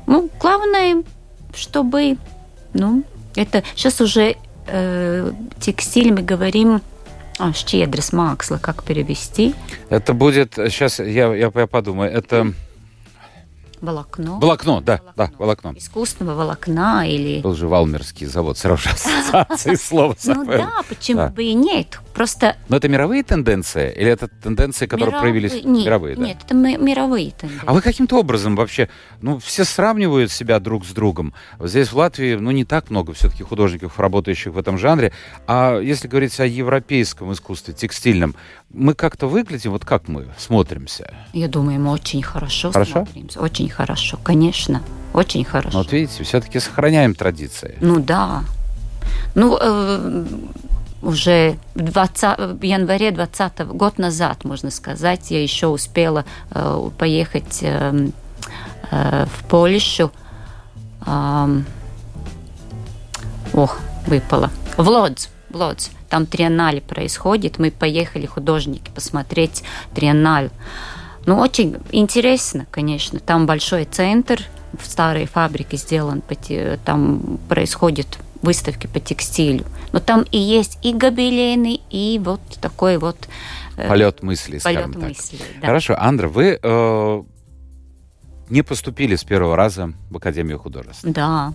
Ну, 0.08 0.30
главное, 0.40 1.04
чтобы, 1.54 2.18
ну, 2.74 3.04
это 3.36 3.64
сейчас 3.76 4.02
уже 4.02 4.36
э, 4.68 5.32
текстиль, 5.60 6.12
мы 6.14 6.22
говорим, 6.22 6.82
а, 7.38 7.54
щедрос 7.54 8.12
максла, 8.12 8.58
как 8.58 8.84
перевести? 8.84 9.56
Это 9.90 10.14
будет, 10.14 10.56
сейчас 10.56 11.00
я, 11.00 11.34
я, 11.34 11.52
я 11.54 11.68
подумаю, 11.68 12.12
это 12.12 12.54
Волокно. 13.82 14.40
волокно, 14.40 14.82
да, 14.82 15.00
да, 15.16 15.32
волокно. 15.38 15.74
Искусственного 15.76 16.38
волокна 16.38 17.08
или 17.10 17.42
Был 17.42 17.56
же 17.56 17.68
Валмерский 17.68 18.28
завод, 18.28 18.58
сразу 18.58 18.84
же 18.84 18.90
ассоциации 18.90 19.76
слова. 19.76 20.16
Ну 20.26 20.46
да, 20.46 20.82
почему 20.88 21.30
бы 21.30 21.44
и 21.44 21.54
нет? 21.54 22.00
Просто 22.20 22.58
Но 22.68 22.76
это 22.76 22.90
мировые 22.90 23.24
тенденции? 23.24 23.94
Или 23.96 24.12
это 24.12 24.28
тенденции, 24.28 24.88
которые 24.88 25.14
мировые- 25.14 25.22
проявились 25.22 25.54
нет, 25.64 25.86
мировые? 25.86 26.16
да? 26.18 26.22
Нет, 26.26 26.38
это 26.46 26.54
ми- 26.54 26.76
мировые 26.76 27.32
тенденции. 27.32 27.66
А 27.66 27.74
вы 27.74 27.80
каким-то 27.80 28.18
образом 28.20 28.58
вообще, 28.58 28.90
ну, 29.22 29.40
все 29.40 29.64
сравнивают 29.64 30.30
себя 30.30 30.60
друг 30.60 30.86
с 30.86 30.90
другом. 30.90 31.34
Здесь 31.62 31.94
в 31.94 31.96
Латвии, 31.98 32.36
ну, 32.36 32.52
не 32.52 32.66
так 32.66 32.90
много 32.90 33.14
все-таки 33.14 33.44
художников, 33.44 33.98
работающих 34.02 34.52
в 34.52 34.58
этом 34.58 34.78
жанре. 34.78 35.14
А 35.48 35.80
если 35.80 36.10
говорить 36.10 36.38
о 36.42 36.46
европейском 36.46 37.32
искусстве, 37.32 37.74
текстильном, 37.74 38.36
мы 38.70 38.96
как-то 38.96 39.28
выглядим, 39.28 39.72
вот 39.72 39.86
как 39.86 40.10
мы 40.10 40.28
смотримся? 40.38 41.14
Я 41.32 41.48
думаю, 41.48 41.80
мы 41.80 41.92
очень 41.92 42.22
хорошо, 42.22 42.74
Хорошо? 42.74 43.06
смотримся. 43.06 43.40
Очень 43.40 43.70
хорошо, 43.70 44.20
конечно. 44.22 44.82
Очень 45.14 45.46
хорошо. 45.46 45.70
Ну, 45.78 45.84
вот 45.86 45.94
видите, 45.94 46.26
все-таки 46.26 46.60
сохраняем 46.60 47.16
традиции. 47.16 47.78
Ну 47.80 48.02
да. 48.02 48.44
Ну, 49.36 49.58
э, 49.62 50.26
уже 51.02 51.58
в, 51.76 51.82
20 51.82 52.60
в 52.60 52.64
январе 52.64 53.12
20 53.12 53.68
год 53.68 53.98
назад, 53.98 54.44
можно 54.44 54.72
сказать, 54.72 55.32
я 55.32 55.42
еще 55.42 55.68
успела 55.68 56.26
э, 56.52 56.90
поехать 56.98 57.60
э, 57.62 58.10
э, 58.92 59.26
в 59.26 59.44
Польшу. 59.48 60.12
Ам, 61.02 61.66
ох, 63.54 63.80
выпало. 64.08 64.50
В 64.78 64.88
Лодз. 64.88 65.30
В 65.50 65.56
Лодз. 65.56 65.92
Там 66.10 66.26
триеннале 66.26 66.82
происходит. 66.82 67.60
Мы 67.60 67.72
поехали, 67.72 68.26
художники, 68.26 68.92
посмотреть 68.94 69.64
триенналь. 69.94 70.50
Ну, 71.26 71.38
очень 71.38 71.78
интересно, 71.92 72.66
конечно. 72.72 73.20
Там 73.20 73.46
большой 73.46 73.86
центр, 73.86 74.42
в 74.78 74.86
старой 74.86 75.26
фабрике 75.26 75.78
сделан, 75.78 76.22
там 76.86 77.40
происходят 77.48 78.20
выставки 78.42 78.88
по 78.88 79.00
текстилю. 79.00 79.66
Но 79.92 80.00
там 80.00 80.24
и 80.32 80.38
есть 80.38 80.78
и 80.82 80.94
гобелены, 80.94 81.80
и 81.90 82.20
вот 82.24 82.42
такой 82.62 82.98
вот 82.98 83.28
э, 83.78 83.88
Полет 83.88 84.24
мысли, 84.24 84.60
полет 84.60 84.86
так. 84.94 84.96
мысли. 84.96 85.40
да. 85.62 85.68
Хорошо, 85.68 85.96
Андра, 86.00 86.28
вы 86.28 86.60
э, 86.62 87.24
не 88.50 88.62
поступили 88.62 89.16
с 89.16 89.24
первого 89.24 89.56
раза 89.56 89.94
в 90.10 90.18
Академию 90.18 90.60
художеств, 90.60 91.04
Да. 91.04 91.54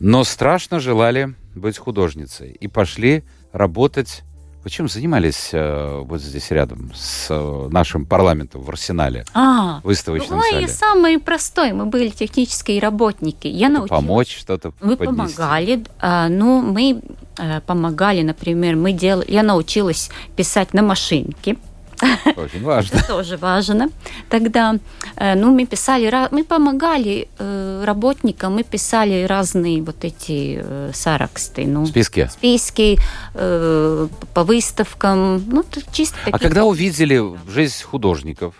но 0.00 0.24
страшно 0.24 0.80
желали 0.80 1.34
быть 1.54 1.78
художницей 1.78 2.50
и 2.52 2.68
пошли 2.68 3.24
работать. 3.52 4.22
Вы 4.62 4.68
чем 4.68 4.88
занимались 4.90 5.50
э, 5.52 6.00
вот 6.04 6.20
здесь 6.20 6.50
рядом 6.50 6.92
с 6.94 7.28
э, 7.30 7.68
нашим 7.70 8.04
парламентом 8.04 8.60
в 8.60 8.68
Арсенале, 8.68 9.24
А, 9.32 9.80
выставочном 9.82 10.38
ой, 10.38 10.50
зале? 10.52 10.68
самый 10.68 11.18
простой. 11.18 11.72
Мы 11.72 11.86
были 11.86 12.10
технические 12.10 12.78
работники. 12.80 13.46
Я 13.46 13.70
научилась. 13.70 13.88
Помочь 13.88 14.36
что-то 14.38 14.72
Мы 14.82 14.96
поднести? 14.98 15.36
помогали. 15.36 15.84
а, 15.98 16.28
ну, 16.28 16.60
мы 16.60 17.00
э, 17.38 17.60
помогали, 17.62 18.20
например, 18.20 18.76
мы 18.76 18.92
делали. 18.92 19.30
Я 19.30 19.42
научилась 19.42 20.10
писать 20.36 20.74
на 20.74 20.82
машинке. 20.82 21.56
Очень 22.36 22.62
важно. 22.62 22.96
Это 22.96 23.06
тоже 23.06 23.36
важно. 23.36 23.88
Тогда, 24.28 24.76
э, 25.16 25.34
ну, 25.34 25.52
мы 25.54 25.66
писали, 25.66 26.10
мы 26.30 26.44
помогали 26.44 27.28
э, 27.38 27.84
работникам, 27.84 28.54
мы 28.54 28.62
писали 28.62 29.24
разные 29.24 29.82
вот 29.82 30.04
эти 30.04 30.60
э, 30.62 30.90
сараксты, 30.94 31.66
ну, 31.66 31.86
списки 31.86 32.98
э, 33.34 34.08
по 34.34 34.44
выставкам, 34.44 35.44
ну, 35.46 35.64
чисто 35.92 36.16
А 36.30 36.38
когда 36.38 36.64
увидели 36.64 37.22
жизнь 37.48 37.82
художников, 37.84 38.54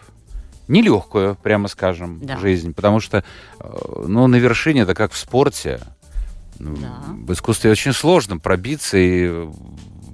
нелегкую, 0.68 1.37
прямо 1.42 1.68
скажем, 1.68 2.20
Да. 2.22 2.38
жизнь, 2.38 2.72
потому 2.74 3.00
что, 3.00 3.24
ну, 4.07 4.26
на 4.26 4.37
вершине 4.37 4.83
это 4.83 4.94
как 4.94 5.12
в 5.12 5.16
спорте. 5.16 5.81
Ну, 6.59 6.76
Да. 6.76 6.94
В 7.26 7.33
искусстве 7.33 7.70
очень 7.70 7.92
сложно 7.92 8.38
пробиться 8.38 8.96
и 8.98 9.48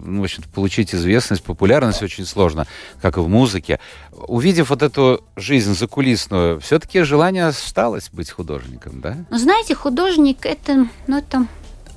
ну, 0.06 0.20
в 0.20 0.24
общем 0.24 0.42
получить 0.54 0.94
известность, 0.94 1.42
популярность 1.42 2.02
очень 2.02 2.24
сложно, 2.24 2.66
как 3.02 3.16
и 3.16 3.20
в 3.20 3.28
музыке. 3.28 3.78
Увидев 4.12 4.70
вот 4.70 4.82
эту 4.82 5.22
жизнь 5.36 5.74
закулисную, 5.74 6.60
все-таки 6.60 7.02
желание 7.02 7.46
осталось 7.46 8.08
быть 8.12 8.30
художником, 8.30 9.00
да? 9.00 9.16
Ну, 9.30 9.38
знаете, 9.38 9.74
художник 9.74 10.46
это, 10.46 10.88
ну, 11.06 11.18
это 11.18 11.46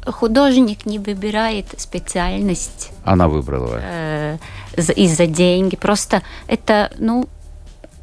художник 0.06 0.86
не 0.86 0.98
выбирает 1.00 1.66
специальность 1.78 2.92
Она 3.04 3.28
выбрала. 3.28 3.80
э, 3.82 4.38
за- 4.78 4.94
из-за 4.94 5.28
деньги. 5.28 5.76
Просто 5.76 6.22
это, 6.48 6.92
ну, 6.98 7.28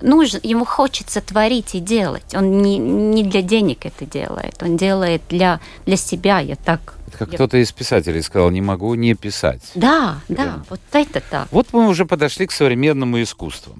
нужно, 0.00 0.40
ему 0.42 0.64
хочется 0.64 1.20
творить 1.20 1.74
и 1.74 1.80
делать. 1.80 2.34
Он 2.34 2.62
не, 2.62 2.78
не 2.78 3.22
для 3.24 3.42
денег 3.42 3.86
это 3.86 4.06
делает, 4.06 4.62
он 4.62 4.76
делает 4.76 5.22
для, 5.28 5.60
для 5.86 5.96
себя. 5.96 6.38
Я 6.40 6.56
так... 6.56 6.94
Это 7.08 7.18
как 7.18 7.28
я- 7.32 7.34
кто-то 7.34 7.56
из 7.56 7.72
писателей 7.72 8.22
сказал, 8.22 8.50
не 8.50 8.60
могу 8.60 8.94
не 8.94 9.14
писать. 9.14 9.62
Да, 9.74 10.20
Да. 10.28 10.44
да, 10.44 10.62
вот 10.70 10.80
это 10.92 11.20
так. 11.20 11.48
Вот 11.50 11.68
мы 11.72 11.88
уже 11.88 12.04
подошли 12.06 12.46
к 12.46 12.52
современному 12.52 13.22
искусству. 13.22 13.76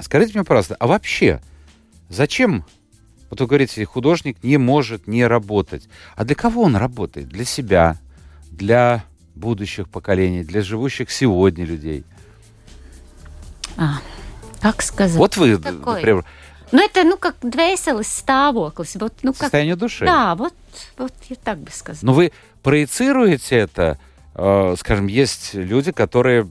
Скажите 0.00 0.32
мне, 0.34 0.44
пожалуйста, 0.44 0.76
а 0.80 0.86
вообще 0.86 1.40
зачем, 2.08 2.64
вот 3.28 3.40
вы 3.40 3.46
говорите, 3.46 3.84
художник 3.84 4.38
не 4.42 4.56
может 4.56 5.06
не 5.06 5.26
работать. 5.26 5.88
А 6.16 6.24
для 6.24 6.34
кого 6.34 6.62
он 6.62 6.74
работает? 6.76 7.28
Для 7.28 7.44
себя, 7.44 7.98
для 8.50 9.04
будущих 9.34 9.88
поколений, 9.88 10.42
для 10.42 10.62
живущих 10.62 11.10
сегодня 11.10 11.64
людей. 11.64 12.04
А, 13.76 14.00
как 14.60 14.82
сказать? 14.82 15.16
Вот 15.16 15.36
вы, 15.36 15.56
такое. 15.56 15.96
например, 15.96 16.24
Ну, 16.72 16.84
это, 16.84 17.02
ну, 17.02 17.16
как 17.16 17.36
dvēseles 17.40 18.06
stāvoklis. 18.06 18.96
Вот, 19.00 19.14
ну, 19.22 19.32
как... 19.32 19.42
состояние 19.42 19.76
души. 19.76 20.04
Да, 20.04 20.34
вот, 20.34 20.54
вот 20.96 21.12
я 21.28 21.36
так 21.36 21.58
бы 21.58 21.70
сказала. 21.72 22.06
Но 22.06 22.12
вы 22.12 22.32
проецируете 22.62 23.56
это, 23.56 23.98
э, 24.34 24.74
скажем, 24.78 25.08
есть 25.08 25.54
люди, 25.54 25.90
которые, 25.90 26.48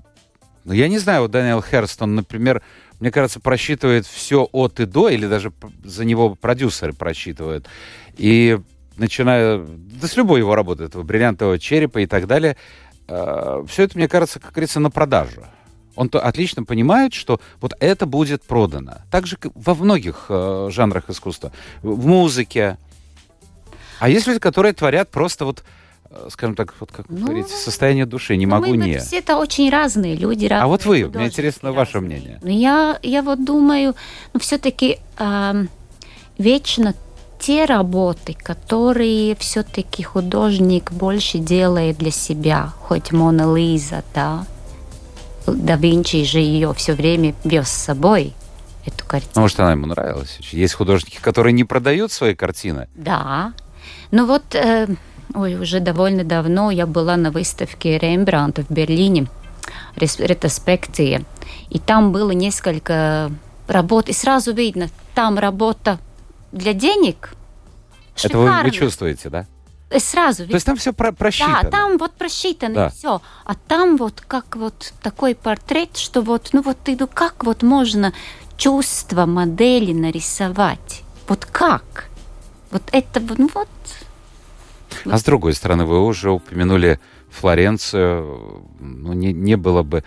ну, 0.66 0.74
я 0.74 0.90
не 0.90 1.00
знаю, 1.00 1.22
вот 1.22 1.32
Даниэл 1.32 1.62
Херстон, 1.62 2.16
например, 2.16 2.62
мне 3.00 3.12
кажется, 3.12 3.40
просчитывает 3.40 4.06
все 4.06 4.50
от 4.52 4.82
и 4.82 4.86
до, 4.86 5.08
или 5.08 5.26
даже 5.26 5.54
за 5.86 6.04
него 6.04 6.36
продюсеры 6.36 6.92
просчитывают. 6.92 7.68
И 8.18 8.60
начиная, 8.98 9.60
да 9.60 10.08
с 10.08 10.18
любой 10.18 10.40
его 10.40 10.54
работы, 10.54 10.84
этого 10.84 11.04
бриллиантового 11.04 11.60
черепа 11.60 12.00
и 12.00 12.06
так 12.06 12.28
далее, 12.28 12.58
все 13.08 13.84
это, 13.84 13.98
мне 13.98 14.10
кажется, 14.10 14.42
как 14.42 14.52
говорится, 14.52 14.82
на 14.82 14.92
продажу. 14.92 15.46
Он 16.00 16.08
то 16.10 16.20
отлично 16.20 16.64
понимает, 16.64 17.14
что 17.14 17.40
вот 17.62 17.74
это 17.82 18.06
будет 18.06 18.42
продано. 18.44 18.94
Так 19.12 19.28
же 19.28 19.38
во 19.54 19.76
многих 19.76 20.28
э, 20.30 20.70
жанрах 20.72 21.10
искусства. 21.10 21.52
В 21.84 22.08
музыке, 22.08 22.78
а 24.00 24.08
есть 24.08 24.26
люди, 24.28 24.40
которые 24.40 24.72
творят 24.74 25.10
просто 25.10 25.44
вот 25.44 25.64
э, 26.10 26.28
скажем 26.32 26.56
так, 26.56 26.74
вот 26.80 26.92
как 26.94 27.06
Ну, 27.10 27.26
говорите, 27.26 27.50
состояние 27.54 28.06
души, 28.06 28.38
не 28.38 28.46
могу 28.46 28.70
мы 28.70 28.78
не. 28.78 28.98
все 29.00 29.18
это 29.18 29.36
очень 29.36 29.70
разные 29.70 30.16
люди. 30.16 30.46
Разные 30.46 30.64
А 30.64 30.68
вот 30.68 30.86
вы, 30.86 31.06
мне 31.14 31.26
интересно 31.26 31.74
ваше 31.74 31.96
разные. 31.96 32.18
мнение. 32.20 32.40
Ну, 32.44 32.50
я, 32.50 32.98
я 33.04 33.22
вот 33.22 33.44
думаю, 33.44 33.94
ну, 34.34 34.40
все-таки 34.40 35.00
вечно 36.38 36.94
те 37.40 37.66
работы, 37.66 38.34
которые 38.34 39.36
все-таки 39.36 40.04
художник 40.04 40.92
больше 40.92 41.38
делает 41.40 41.98
для 41.98 42.12
себя, 42.12 42.74
хоть 42.82 43.12
Мона 43.12 43.54
Лиза, 43.56 44.04
да, 44.14 44.46
да 45.54 45.76
Винчи 45.76 46.24
же 46.24 46.40
ее 46.40 46.74
все 46.74 46.94
время 46.94 47.36
вез 47.44 47.68
с 47.70 47.84
собой, 47.86 48.34
эту 48.86 49.06
картину. 49.06 49.32
Ну, 49.36 49.42
может, 49.42 49.60
она 49.60 49.72
ему 49.72 49.88
нравилась. 49.88 50.38
Есть 50.52 50.74
художники, 50.74 51.20
которые 51.22 51.54
не 51.54 51.64
продают 51.64 52.12
свои 52.12 52.36
картины. 52.36 52.88
Да. 52.96 53.54
Ну 54.12 54.26
вот, 54.26 54.56
э, 54.56 54.88
ой, 55.34 55.56
уже 55.56 55.80
довольно 55.80 56.24
давно 56.24 56.72
я 56.72 56.86
была 56.86 57.18
на 57.18 57.32
выставке 57.32 57.98
Рембрандта 57.98 58.64
в 58.64 58.70
Берлине, 58.70 59.28
ретроспекция, 59.96 61.24
и 61.70 61.80
там 61.80 62.12
было 62.12 62.32
несколько 62.32 63.32
работ, 63.68 64.10
и 64.10 64.14
сразу 64.14 64.54
видно, 64.54 64.90
там 65.14 65.38
работа 65.38 66.00
для 66.52 66.74
денег. 66.74 67.34
Это 68.22 68.38
вы, 68.38 68.44
вы 68.46 68.50
шикарно. 68.50 68.72
чувствуете, 68.72 69.30
да? 69.30 69.48
И 69.92 70.00
сразу 70.00 70.46
То 70.46 70.54
есть 70.54 70.66
там 70.66 70.76
все 70.78 70.94
про 70.94 71.12
просчитано. 71.12 71.64
Да, 71.64 71.70
там 71.70 71.98
вот 71.98 72.14
просчитано 72.14 72.74
Да. 72.76 72.90
все. 72.90 73.22
А 73.46 73.56
там 73.56 73.98
вот 73.98 74.22
как 74.28 74.56
вот 74.56 74.94
такой 75.02 75.34
портрет, 75.34 75.98
что 75.98 76.22
вот, 76.22 76.50
ну 76.54 76.62
вот 76.62 76.78
ты, 76.84 76.96
ну 77.00 77.08
как 77.12 77.44
вот 77.44 77.64
можно 77.64 78.14
чувство 78.58 79.26
модели 79.26 79.94
нарисовать? 79.94 81.02
Вот 81.28 81.46
как? 81.46 82.10
Вот 82.72 82.84
это, 82.92 83.20
ну 83.38 83.50
вот, 83.56 83.68
А 85.06 85.18
с 85.18 85.24
другой 85.24 85.54
стороны, 85.54 85.86
вы 85.86 86.04
уже 86.06 86.30
упомянули 86.32 87.00
Флоренцию. 87.30 88.66
Ну, 88.80 89.14
не, 89.14 89.34
не 89.34 89.56
было 89.56 89.84
бы 89.84 90.04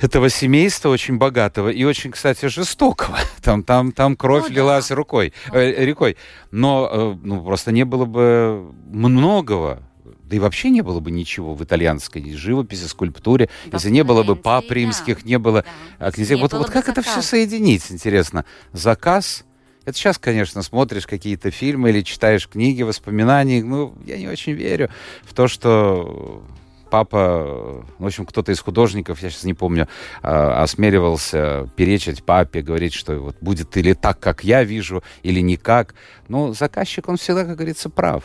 этого 0.00 0.28
семейства 0.28 0.88
очень 0.88 1.18
богатого 1.18 1.68
и 1.68 1.84
очень, 1.84 2.10
кстати, 2.10 2.46
жестокого. 2.46 3.18
Там, 3.42 3.62
там, 3.62 3.92
там 3.92 4.16
кровь 4.16 4.44
Ну 4.44 4.48
да. 4.48 4.54
лилась 4.54 4.90
рукой, 4.90 5.32
э, 5.52 5.84
рекой. 5.84 6.16
Но 6.50 6.88
э, 6.90 7.16
ну, 7.22 7.42
просто 7.42 7.72
не 7.72 7.84
было 7.84 8.04
бы 8.04 8.72
многого. 8.90 9.82
Да 10.28 10.36
и 10.36 10.38
вообще 10.38 10.68
не 10.68 10.82
было 10.82 11.00
бы 11.00 11.10
ничего 11.10 11.54
в 11.54 11.64
итальянской 11.64 12.34
живописи, 12.34 12.84
скульптуре, 12.84 13.48
Во 13.66 13.76
если 13.76 13.88
не 13.88 14.04
было 14.04 14.22
бы 14.22 14.36
пап 14.36 14.66
да. 14.68 14.74
римких, 14.74 15.24
не 15.24 15.38
было 15.38 15.64
да. 15.98 16.06
а 16.06 16.12
князей. 16.12 16.36
Не 16.36 16.42
Вот, 16.42 16.50
было 16.50 16.60
вот 16.60 16.70
как 16.70 16.88
это 16.90 17.00
все 17.00 17.22
соединить, 17.22 17.90
интересно? 17.90 18.44
Заказ. 18.72 19.44
Это 19.88 19.96
сейчас, 19.96 20.18
конечно, 20.18 20.62
смотришь 20.62 21.06
какие-то 21.06 21.50
фильмы 21.50 21.88
или 21.88 22.02
читаешь 22.02 22.46
книги, 22.46 22.82
воспоминания. 22.82 23.64
Ну, 23.64 23.94
я 24.04 24.18
не 24.18 24.28
очень 24.28 24.52
верю 24.52 24.90
в 25.22 25.32
то, 25.32 25.48
что 25.48 26.42
папа, 26.90 27.86
в 27.98 28.04
общем, 28.04 28.26
кто-то 28.26 28.52
из 28.52 28.60
художников, 28.60 29.22
я 29.22 29.30
сейчас 29.30 29.44
не 29.44 29.54
помню, 29.54 29.88
а, 30.20 30.62
осмеливался 30.62 31.70
перечить 31.74 32.22
папе, 32.22 32.60
говорить, 32.60 32.92
что 32.92 33.14
вот 33.18 33.36
будет 33.40 33.74
или 33.78 33.94
так, 33.94 34.20
как 34.20 34.44
я 34.44 34.62
вижу, 34.62 35.02
или 35.22 35.40
никак. 35.40 35.94
Ну, 36.28 36.52
заказчик, 36.52 37.08
он 37.08 37.16
всегда, 37.16 37.46
как 37.46 37.56
говорится, 37.56 37.88
прав. 37.88 38.24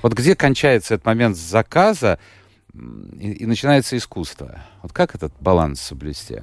Вот 0.00 0.12
где 0.12 0.36
кончается 0.36 0.94
этот 0.94 1.06
момент 1.06 1.36
заказа 1.36 2.20
и, 2.72 3.32
и 3.32 3.46
начинается 3.46 3.96
искусство? 3.96 4.60
Вот 4.80 4.92
как 4.92 5.16
этот 5.16 5.32
баланс 5.40 5.80
соблюсти? 5.80 6.40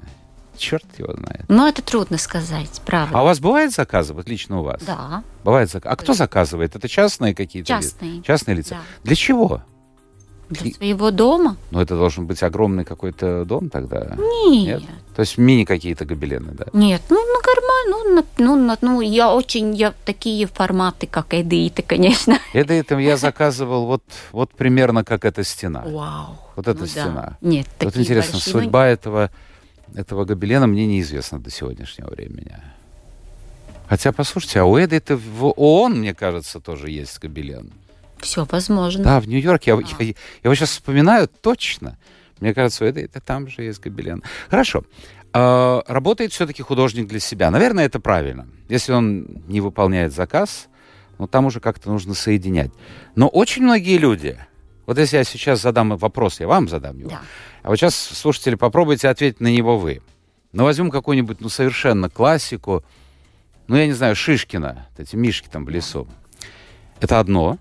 Черт 0.60 0.86
его 0.98 1.14
знает. 1.14 1.46
Ну, 1.48 1.66
это 1.68 1.82
трудно 1.82 2.18
сказать, 2.18 2.82
правда. 2.86 3.18
А 3.18 3.22
у 3.22 3.26
вас 3.26 3.40
бывают 3.40 3.74
заказы, 3.74 4.14
вот 4.14 4.28
лично 4.28 4.60
у 4.60 4.64
вас? 4.64 4.82
Да, 4.84 5.24
Бывает 5.44 5.72
заказ. 5.72 5.92
А 5.92 5.96
кто 5.96 6.14
заказывает? 6.14 6.76
Это 6.76 6.90
частные 6.90 7.34
какие-то? 7.34 7.68
частные. 7.68 8.22
Частные 8.22 8.58
лица? 8.58 8.76
Да. 8.76 8.82
Для 9.04 9.16
чего? 9.16 9.64
Для 10.50 10.72
своего 10.74 11.12
дома? 11.12 11.58
Ну, 11.72 11.80
это 11.80 11.96
должен 11.96 12.26
быть 12.26 12.42
огромный 12.44 12.84
какой-то 12.84 13.46
дом 13.46 13.70
тогда. 13.70 14.18
Нет. 14.50 14.82
То 15.16 15.22
есть 15.22 15.38
мини 15.38 15.64
какие-то 15.64 16.06
гобелены, 16.06 16.52
да? 16.54 16.66
Нет, 16.74 17.02
ну, 17.10 17.18
ну 17.18 17.40
нормально, 17.90 18.26
ну, 18.38 18.56
ну, 18.56 18.78
ну, 18.82 19.02
я 19.02 19.34
очень, 19.34 19.76
я 19.76 19.94
такие 20.06 20.48
форматы, 20.48 21.08
как 21.08 21.34
Эдиты, 21.34 21.84
конечно. 21.84 22.40
Это 22.54 22.98
я 22.98 23.18
заказывал 23.18 23.86
вот, 23.86 24.04
вот 24.32 24.52
примерно 24.52 25.04
как 25.04 25.24
эта 25.24 25.44
стена. 25.44 25.84
Вау. 25.86 26.38
Вот 26.56 26.68
эта 26.68 26.80
Ну 26.80 26.86
да. 26.86 26.88
стена. 26.88 27.38
Нет, 27.42 27.68
Вот 27.80 27.96
интересно, 27.96 28.34
большие, 28.34 28.52
судьба 28.54 28.88
этого, 28.88 29.32
этого 29.96 30.26
гобелена 30.26 30.68
мне 30.68 30.86
неизвестна 30.86 31.40
до 31.40 31.50
сегодняшнего 31.50 32.10
времени. 32.10 32.56
Хотя, 33.88 34.12
послушайте, 34.12 34.60
а 34.60 34.66
у 34.66 34.78
Эды 34.78 34.96
это 34.96 35.18
в 35.18 35.46
ООН, 35.58 36.00
мне 36.00 36.14
кажется, 36.14 36.60
тоже 36.60 36.92
есть 36.92 37.20
гобелен. 37.20 37.72
Все 38.20 38.46
возможно. 38.46 39.04
Да, 39.04 39.20
в 39.20 39.28
Нью-Йорке. 39.28 39.72
Я, 39.72 39.78
А. 39.78 39.82
я, 39.82 40.06
я 40.06 40.14
его 40.44 40.54
сейчас 40.54 40.72
вспоминаю 40.72 41.28
точно. 41.28 41.98
Мне 42.40 42.54
кажется, 42.54 42.86
у 42.86 42.88
Эды 42.88 43.02
это 43.02 43.20
там 43.20 43.48
же 43.48 43.64
есть 43.64 43.80
гобелен. 43.80 44.24
Хорошо. 44.50 44.84
А, 45.34 45.84
работает 45.88 46.32
все-таки 46.32 46.62
художник 46.62 47.08
для 47.08 47.20
себя. 47.20 47.50
Наверное, 47.50 47.86
это 47.86 48.00
правильно. 48.00 48.48
Если 48.68 48.92
он 48.92 49.44
не 49.48 49.62
выполняет 49.62 50.14
заказ, 50.14 50.68
ну, 51.18 51.28
там 51.28 51.46
уже 51.46 51.60
как-то 51.60 51.90
нужно 51.90 52.14
соединять. 52.14 52.72
Но 53.16 53.28
очень 53.28 53.64
многие 53.64 53.98
люди... 53.98 54.38
Вот 54.90 54.98
если 54.98 55.18
я 55.18 55.24
сейчас 55.24 55.62
задам 55.62 55.96
вопрос, 55.98 56.40
я 56.40 56.48
вам 56.48 56.68
задам 56.68 56.98
его. 56.98 57.12
Да. 57.12 57.22
А 57.62 57.70
вот 57.70 57.76
сейчас, 57.76 57.94
слушатели, 57.94 58.56
попробуйте 58.56 59.08
ответить 59.08 59.40
на 59.40 59.46
него 59.46 59.78
вы. 59.78 60.02
Ну, 60.52 60.64
возьмем 60.64 60.90
какую-нибудь, 60.90 61.42
ну, 61.42 61.50
совершенно 61.50 62.10
классику. 62.10 62.84
Ну, 63.68 63.76
я 63.76 63.86
не 63.86 63.94
знаю, 63.94 64.16
Шишкина, 64.16 64.88
вот 64.90 65.00
эти 65.00 65.16
мишки 65.16 65.48
там 65.48 65.64
в 65.64 65.70
лесу. 65.70 66.08
Это 67.00 67.20
одно. 67.20 67.60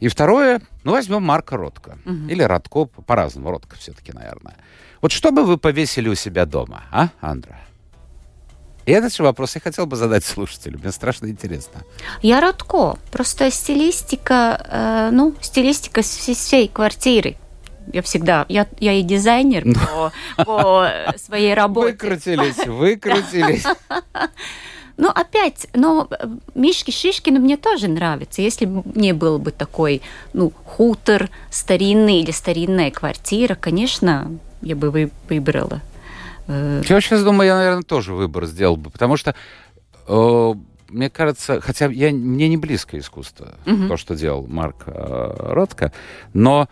И 0.00 0.08
второе, 0.08 0.62
ну, 0.82 0.92
возьмем 0.92 1.22
Марка 1.22 1.58
Ротко. 1.58 1.98
Мгм. 2.06 2.30
Или 2.30 2.42
Ротко, 2.42 2.86
по-разному, 2.86 3.50
Ротко 3.50 3.76
все-таки, 3.76 4.12
наверное. 4.14 4.56
Вот 5.02 5.12
что 5.12 5.30
бы 5.30 5.44
вы 5.44 5.58
повесили 5.58 6.08
у 6.08 6.14
себя 6.14 6.46
дома, 6.46 6.84
а, 6.90 7.10
Андра? 7.20 7.60
И 8.86 8.92
этот 8.92 9.14
же 9.14 9.22
вопрос 9.22 9.54
я 9.54 9.60
хотел 9.60 9.86
бы 9.86 9.96
задать 9.96 10.24
слушателю. 10.24 10.78
Мне 10.78 10.90
страшно 10.92 11.26
интересно. 11.26 11.82
Я 12.20 12.40
Ротко. 12.40 12.98
Просто 13.10 13.50
стилистика, 13.50 14.66
э, 14.68 15.10
ну, 15.12 15.34
стилистика 15.40 16.02
всей, 16.02 16.34
всей 16.34 16.68
квартиры. 16.68 17.36
Я 17.92 18.02
всегда, 18.02 18.46
я, 18.48 18.66
я 18.78 18.92
и 18.92 19.02
дизайнер 19.02 19.64
по, 19.74 20.12
по 20.44 20.88
своей 21.16 21.54
работе. 21.54 21.92
Выкрутились, 21.92 22.66
выкрутились. 22.66 23.64
Ну, 24.98 25.08
опять, 25.08 25.66
но 25.72 26.06
э, 26.10 26.26
Мишки 26.54 26.90
Шишкину 26.90 27.40
мне 27.40 27.56
тоже 27.56 27.88
нравится. 27.88 28.42
Если 28.42 28.66
бы 28.66 28.82
мне 28.94 29.14
был 29.14 29.38
бы 29.38 29.50
такой, 29.50 30.02
ну, 30.34 30.52
хутор 30.64 31.30
старинный 31.50 32.20
или 32.20 32.30
старинная 32.30 32.90
квартира, 32.90 33.54
конечно, 33.54 34.30
я 34.60 34.76
бы 34.76 34.90
вы- 34.90 35.10
выбрала. 35.30 35.80
Э, 36.52 36.82
Я 36.88 37.00
сейчас 37.00 37.22
думаю, 37.24 37.46
я, 37.48 37.56
наверное, 37.56 37.82
тоже 37.82 38.12
выбор 38.14 38.46
сделал 38.46 38.76
бы, 38.76 38.90
потому 38.90 39.16
что 39.16 39.34
э, 40.06 40.54
мне 40.88 41.08
кажется, 41.10 41.60
хотя 41.60 41.86
я, 41.86 42.10
мне 42.10 42.48
не 42.48 42.56
близко 42.56 42.98
искусство, 42.98 43.54
Мгм. 43.64 43.88
то, 43.88 43.96
что 43.96 44.14
делал 44.14 44.46
Марк 44.46 44.84
э, 44.86 45.34
Ротко, 45.52 45.92
но 46.34 46.68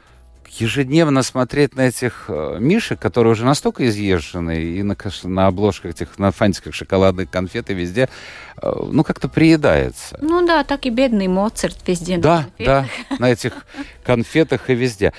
ежедневно 0.59 1.23
смотреть 1.23 1.77
на 1.77 1.83
этих 1.83 2.25
э, 2.29 2.57
мишек, 2.59 2.99
которые 2.99 3.33
уже 3.35 3.45
настолько 3.45 3.87
изъезжены, 3.89 4.61
и 4.63 4.83
на, 4.83 4.97
на 5.25 5.47
обложках 5.47 5.93
этих, 5.93 6.19
на 6.19 6.33
фантиках 6.33 6.75
шоколадных 6.75 7.31
конфет 7.31 7.71
и 7.71 7.75
везде, 7.75 8.09
э, 8.61 8.73
ну, 8.91 9.05
как-то 9.05 9.29
приедается. 9.29 10.19
Ну 10.21 10.45
да, 10.45 10.65
так 10.65 10.87
и 10.87 10.91
бедный 10.91 11.29
Моцарт 11.29 11.77
везде. 11.87 12.17
на 12.17 12.23
Да, 12.23 12.37
конфетах. 12.43 12.87
да, 13.11 13.17
на 13.21 13.31
этих 13.31 13.53
конфетах 14.03 14.69
и 14.71 14.75
везде. 14.75 15.13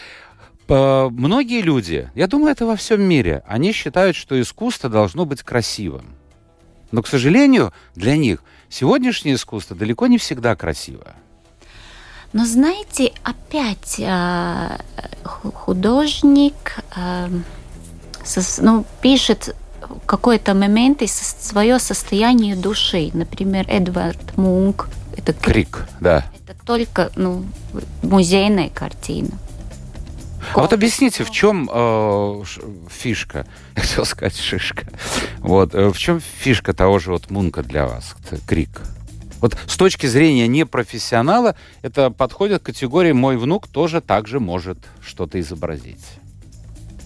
По- 0.71 1.09
Многие 1.11 1.59
люди, 1.61 2.09
я 2.15 2.27
думаю, 2.27 2.53
это 2.53 2.65
во 2.65 2.77
всем 2.77 3.01
мире, 3.01 3.43
они 3.45 3.73
считают, 3.73 4.15
что 4.15 4.39
искусство 4.39 4.89
должно 4.89 5.25
быть 5.25 5.43
красивым. 5.43 6.15
Но, 6.93 7.01
к 7.01 7.07
сожалению, 7.07 7.73
для 7.93 8.15
них 8.15 8.41
сегодняшнее 8.69 9.35
искусство 9.35 9.75
далеко 9.75 10.07
не 10.07 10.17
всегда 10.17 10.55
красиво. 10.55 11.07
Но 12.31 12.45
знаете, 12.45 13.11
опять 13.23 13.95
э, 13.99 14.77
ху- 15.25 15.51
художник 15.51 16.77
э, 16.95 17.27
сос- 18.23 18.61
ну, 18.63 18.85
пишет 19.01 19.53
в 19.81 20.05
какой-то 20.05 20.53
момент 20.53 21.01
из 21.01 21.11
свое 21.11 21.79
состояние 21.79 22.55
души. 22.55 23.11
Например, 23.13 23.65
Эдвард 23.67 24.37
Мунк. 24.37 24.87
Это, 25.17 25.33
кри- 25.33 25.65
Крик, 25.65 25.85
да. 25.99 26.23
это 26.47 26.55
только 26.65 27.11
ну, 27.17 27.43
музейная 28.03 28.69
картина. 28.69 29.31
А 30.53 30.61
вот 30.61 30.73
объясните, 30.73 31.23
в 31.23 31.31
чем 31.31 31.69
э, 31.71 32.43
фишка? 32.89 33.45
Я 33.75 33.81
хотел 33.81 34.05
сказать 34.05 34.37
шишка. 34.37 34.87
Вот, 35.39 35.73
э, 35.75 35.89
в 35.89 35.97
чем 35.97 36.19
фишка 36.19 36.73
того 36.73 36.99
же 36.99 37.11
вот 37.11 37.29
Мунка 37.29 37.63
для 37.63 37.85
вас, 37.85 38.15
крик? 38.45 38.81
Вот 39.39 39.57
с 39.67 39.75
точки 39.75 40.05
зрения 40.05 40.47
непрофессионала, 40.47 41.55
это 41.81 42.11
подходит 42.11 42.61
к 42.61 42.67
категории 42.67 43.11
«мой 43.11 43.37
внук 43.37 43.67
тоже 43.67 43.99
так 43.99 44.27
же 44.27 44.39
может 44.39 44.77
что-то 45.03 45.39
изобразить». 45.39 46.05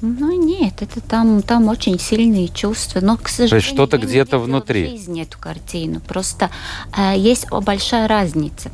Ну 0.02 0.32
нет, 0.32 0.82
это 0.82 1.00
там, 1.00 1.42
там 1.42 1.68
очень 1.70 1.98
сильные 2.00 2.50
чувства. 2.50 3.00
Но, 3.00 3.18
к 3.18 3.30
сожалению, 3.30 3.62
что-то 3.62 3.96
я 3.96 4.02
не 4.02 4.08
где-то 4.08 4.38
видела 4.38 4.40
в 4.40 4.44
внутри. 4.46 4.90
жизни 4.90 5.24
эту 5.24 5.40
картину. 5.40 6.02
Просто 6.02 6.52
э, 6.96 7.14
есть 7.18 7.50
большая 7.50 8.08
разница. 8.08 8.72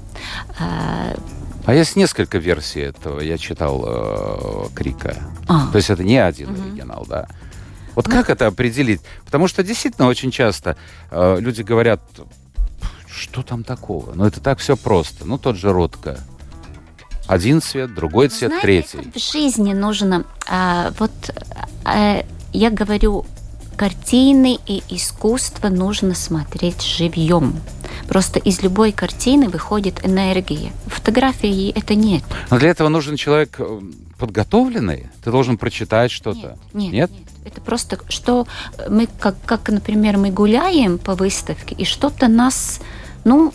Э, 0.59 1.15
А 1.65 1.73
есть 1.73 1.95
несколько 1.95 2.37
версий 2.37 2.81
этого. 2.81 3.19
Я 3.19 3.37
читал 3.37 3.83
э, 3.85 4.67
Крика. 4.75 5.15
А. 5.47 5.67
То 5.71 5.77
есть 5.77 5.89
это 5.89 6.03
не 6.03 6.17
один 6.17 6.49
оригинал, 6.49 7.05
да. 7.07 7.27
Вот 7.95 8.07
как 8.07 8.29
это 8.29 8.47
определить? 8.47 9.01
Потому 9.25 9.47
что 9.47 9.63
действительно 9.63 10.07
очень 10.07 10.31
часто 10.31 10.77
э, 11.11 11.37
люди 11.39 11.61
говорят, 11.61 12.01
что 13.07 13.43
там 13.43 13.63
такого? 13.63 14.13
Ну 14.13 14.25
это 14.25 14.39
так 14.39 14.59
все 14.59 14.77
просто. 14.77 15.25
Ну 15.25 15.37
тот 15.37 15.57
же 15.57 15.71
Ротко. 15.71 16.17
Один 17.27 17.61
цвет, 17.61 17.93
другой 17.93 18.29
цвет, 18.29 18.51
Знаете, 18.51 18.87
третий. 18.97 19.11
в 19.11 19.31
жизни 19.31 19.73
нужно... 19.73 20.25
а, 20.49 20.91
вот 20.97 21.11
а, 21.85 22.25
я 22.51 22.69
говорю, 22.69 23.25
картины 23.81 24.59
и 24.67 24.83
искусство 24.89 25.69
нужно 25.69 26.13
смотреть 26.13 26.83
живьем. 26.83 27.55
Просто 28.07 28.37
из 28.37 28.61
любой 28.61 28.91
картины 28.91 29.49
выходит 29.49 30.05
энергия. 30.05 30.71
Фотографии 30.85 31.71
это 31.71 31.95
нет. 31.95 32.23
Но 32.51 32.59
для 32.59 32.69
этого 32.69 32.89
нужен 32.89 33.15
человек 33.15 33.55
э, 33.57 33.81
подготовленный. 34.19 35.07
Ты 35.23 35.31
должен 35.31 35.57
прочитать 35.57 36.11
что-то. 36.11 36.59
Нет, 36.75 36.93
Нет? 36.93 37.09
нет. 37.11 37.21
Это 37.43 37.59
просто 37.59 37.97
что 38.07 38.45
мы, 38.87 39.07
как, 39.19 39.33
как, 39.47 39.67
например, 39.69 40.17
мы 40.17 40.29
гуляем 40.29 40.99
по 40.99 41.15
выставке, 41.15 41.73
и 41.73 41.83
что-то 41.83 42.27
нас, 42.27 42.81
ну, 43.23 43.51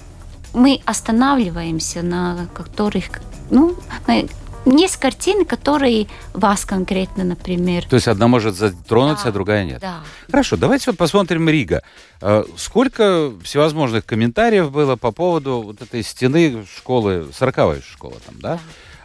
мы 0.52 0.80
останавливаемся 0.86 2.02
на 2.02 2.48
которых, 2.52 3.04
ну, 3.50 3.76
на- 4.08 4.24
есть 4.66 4.96
картины, 4.96 5.44
которые 5.44 6.08
вас 6.34 6.64
конкретно, 6.64 7.24
например. 7.24 7.86
То 7.86 7.96
есть 7.96 8.08
одна 8.08 8.28
может 8.28 8.56
затронуть, 8.56 9.18
Да, 9.22 9.28
а 9.28 9.32
другая 9.32 9.64
нет. 9.64 9.80
Да. 9.80 10.00
Хорошо, 10.28 10.56
давайте 10.56 10.90
вот 10.90 10.98
посмотрим 10.98 11.48
Рига. 11.48 11.82
Э, 12.20 12.44
Сколько 12.56 13.32
всевозможных 13.42 14.04
комментариев 14.04 14.70
было 14.70 14.96
по 14.96 15.12
поводу 15.12 15.62
вот 15.62 15.82
этой 15.82 16.02
стены 16.02 16.66
школы, 16.76 17.28
40 17.32 17.82
школа 17.84 18.14
там, 18.26 18.40
да? 18.40 18.58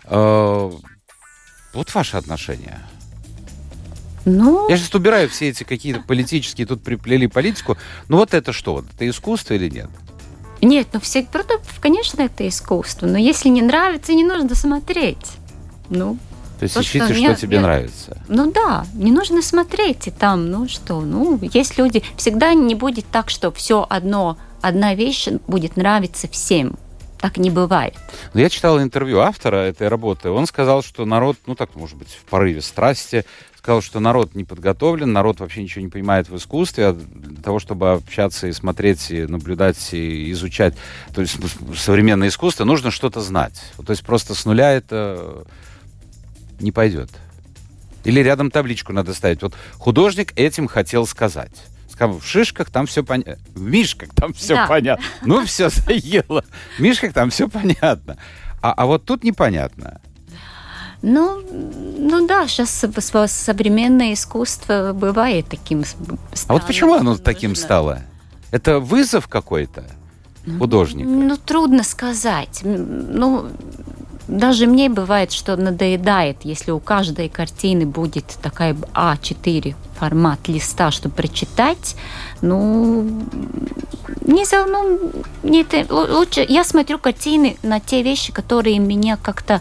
Э, 0.05 0.71
Вот 1.73 1.93
ваши 1.93 2.17
отношения. 2.17 2.81
Ну, 4.25 4.69
Я 4.69 4.77
сейчас 4.77 4.93
убираю 4.93 5.29
все 5.29 5.49
эти 5.49 5.63
какие-то 5.63 6.01
политические, 6.01 6.67
тут 6.67 6.83
приплели 6.83 7.27
политику. 7.27 7.77
Ну 8.07 8.17
вот 8.17 8.33
это 8.33 8.53
что? 8.53 8.83
Это 8.93 9.09
искусство 9.09 9.53
или 9.53 9.69
нет? 9.69 9.89
нет, 10.61 10.89
ну 10.93 10.99
все, 10.99 11.23
правда, 11.23 11.55
конечно, 11.79 12.21
это 12.21 12.47
искусство, 12.47 13.07
но 13.07 13.17
если 13.17 13.49
не 13.49 13.63
нравится, 13.63 14.13
не 14.13 14.23
нужно 14.23 14.53
смотреть. 14.53 15.17
Ну, 15.91 16.17
То 16.59 16.63
есть 16.63 16.75
То, 16.75 16.81
ищите, 16.81 17.05
что 17.05 17.13
что, 17.13 17.35
тебе 17.35 17.57
я- 17.57 17.61
нравится. 17.61 18.17
Ну 18.27 18.51
да, 18.51 18.85
не 18.93 19.11
нужно 19.11 19.41
смотреть 19.41 20.07
и 20.07 20.11
там, 20.11 20.49
ну 20.49 20.67
что, 20.67 21.01
ну 21.01 21.37
есть 21.41 21.77
люди, 21.77 22.01
всегда 22.17 22.53
не 22.53 22.75
будет 22.75 23.05
так, 23.11 23.29
что 23.29 23.51
все 23.51 23.85
одно, 23.89 24.37
одна 24.61 24.95
вещь 24.95 25.27
будет 25.47 25.75
нравиться 25.75 26.27
всем. 26.27 26.77
Так 27.19 27.37
не 27.37 27.51
бывает. 27.51 27.93
Но 28.33 28.41
я 28.41 28.49
читал 28.49 28.81
интервью 28.81 29.19
автора 29.19 29.57
этой 29.57 29.89
работы. 29.89 30.31
Он 30.31 30.47
сказал, 30.47 30.81
что 30.81 31.05
народ, 31.05 31.37
ну 31.45 31.53
так, 31.53 31.75
может 31.75 31.95
быть, 31.95 32.09
в 32.09 32.27
порыве 32.29 32.61
страсти, 32.61 33.25
сказал, 33.61 33.81
что 33.81 33.99
народ 33.99 34.33
не 34.33 34.43
подготовлен, 34.43 35.13
народ 35.13 35.39
вообще 35.39 35.61
ничего 35.61 35.83
не 35.83 35.89
понимает 35.89 36.29
в 36.29 36.35
искусстве, 36.35 36.87
а 36.87 36.93
для 36.93 37.43
того, 37.43 37.59
чтобы 37.59 37.91
общаться 37.91 38.47
и 38.47 38.51
смотреть, 38.53 39.11
и 39.11 39.27
наблюдать, 39.27 39.93
и 39.93 40.31
изучать 40.31 40.73
то 41.13 41.21
есть, 41.21 41.37
ну, 41.39 41.75
современное 41.75 42.29
искусство, 42.29 42.65
нужно 42.65 42.89
что-то 42.89 43.21
знать. 43.21 43.61
То 43.85 43.91
есть 43.91 44.03
просто 44.03 44.33
с 44.33 44.45
нуля 44.45 44.71
это 44.71 45.45
не 46.61 46.71
пойдет. 46.71 47.09
Или 48.03 48.19
рядом 48.21 48.49
табличку 48.51 48.93
надо 48.93 49.13
ставить. 49.13 49.41
Вот 49.43 49.53
художник 49.77 50.33
этим 50.35 50.67
хотел 50.67 51.05
сказать. 51.05 51.51
Сказал, 51.89 52.19
в 52.19 52.25
шишках 52.25 52.69
там 52.71 52.87
все 52.87 53.03
понятно. 53.03 53.37
В 53.53 53.61
мишках 53.61 54.09
там 54.15 54.33
все 54.33 54.55
Да. 54.55 54.67
понятно. 54.67 55.05
Ну, 55.23 55.45
все 55.45 55.69
заело. 55.71 56.43
В 56.77 56.79
мишках 56.79 57.13
там 57.13 57.29
все 57.29 57.47
понятно. 57.47 58.17
А, 58.61 58.73
а 58.73 58.85
вот 58.85 59.05
тут 59.05 59.23
непонятно. 59.23 59.99
Ну, 61.03 61.41
ну 61.97 62.27
да, 62.27 62.47
сейчас 62.47 62.69
современное 63.31 64.13
искусство 64.13 64.93
бывает 64.93 65.47
таким. 65.49 65.83
с- 65.83 65.95
А 66.47 66.53
вот 66.53 66.65
почему 66.67 66.93
оно 66.93 67.11
нужно- 67.11 67.23
таким 67.23 67.55
стало? 67.55 68.01
Это 68.51 68.79
вызов 68.79 69.27
какой-то 69.27 69.83
художника? 70.59 71.09
Ну, 71.09 71.37
трудно 71.37 71.83
сказать. 71.83 72.61
Ну, 72.63 73.49
даже 74.31 74.65
мне 74.65 74.87
бывает, 74.87 75.33
что 75.33 75.57
надоедает, 75.57 76.37
если 76.43 76.71
у 76.71 76.79
каждой 76.79 77.27
картины 77.27 77.85
будет 77.85 78.25
такая 78.41 78.73
А4 78.93 79.75
формат 79.99 80.47
листа, 80.47 80.89
чтобы 80.89 81.15
прочитать. 81.15 81.97
Ну, 82.41 83.03
не 84.21 84.45
за, 84.45 84.65
ну, 84.65 85.11
не 85.43 85.65
лучше 85.89 86.45
я 86.47 86.63
смотрю 86.63 86.97
картины 86.97 87.57
на 87.61 87.81
те 87.81 88.03
вещи, 88.03 88.31
которые 88.31 88.79
меня 88.79 89.17
как-то 89.17 89.59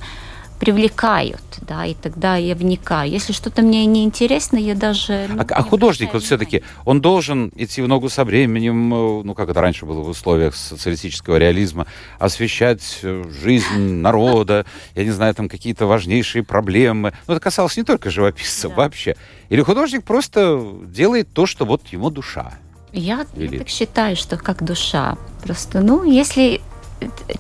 привлекают, 0.60 1.40
да, 1.62 1.86
и 1.86 1.94
тогда 1.94 2.36
я 2.36 2.54
вникаю. 2.54 3.10
Если 3.10 3.32
что-то 3.32 3.62
мне 3.62 3.86
не 3.86 4.04
интересно, 4.04 4.58
я 4.58 4.74
даже... 4.74 5.26
ну, 5.28 5.40
А, 5.40 5.46
а 5.48 5.62
художник 5.62 6.12
вот 6.12 6.22
все-таки, 6.22 6.62
он 6.84 7.00
должен 7.00 7.50
идти 7.56 7.80
в 7.80 7.88
ногу 7.88 8.10
со 8.10 8.24
временем, 8.24 8.92
э, 8.92 9.22
ну, 9.24 9.34
как 9.34 9.48
это 9.48 9.60
раньше 9.62 9.86
было 9.86 10.02
в 10.02 10.08
условиях 10.08 10.54
социалистического 10.54 11.36
реализма, 11.38 11.86
освещать 12.18 13.00
э, 13.02 13.24
жизнь 13.42 13.78
народа, 13.78 14.66
я 14.94 15.04
не 15.04 15.10
знаю, 15.10 15.34
там 15.34 15.48
какие-то 15.48 15.86
важнейшие 15.86 16.44
проблемы. 16.44 17.14
Ну, 17.26 17.34
это 17.34 17.42
касалось 17.42 17.78
не 17.78 17.82
только 17.82 18.10
живописцев 18.10 18.70
Да. 18.70 18.76
вообще. 18.76 19.16
Или 19.48 19.62
художник 19.62 20.04
просто 20.04 20.62
делает 20.84 21.32
то, 21.32 21.46
что 21.46 21.64
вот 21.64 21.88
ему 21.88 22.10
душа. 22.10 22.52
Я, 22.92 23.24
я 23.34 23.58
так 23.58 23.68
считаю, 23.68 24.14
что 24.14 24.36
как 24.36 24.62
душа. 24.62 25.16
Просто, 25.42 25.80
ну, 25.80 26.04
если 26.04 26.60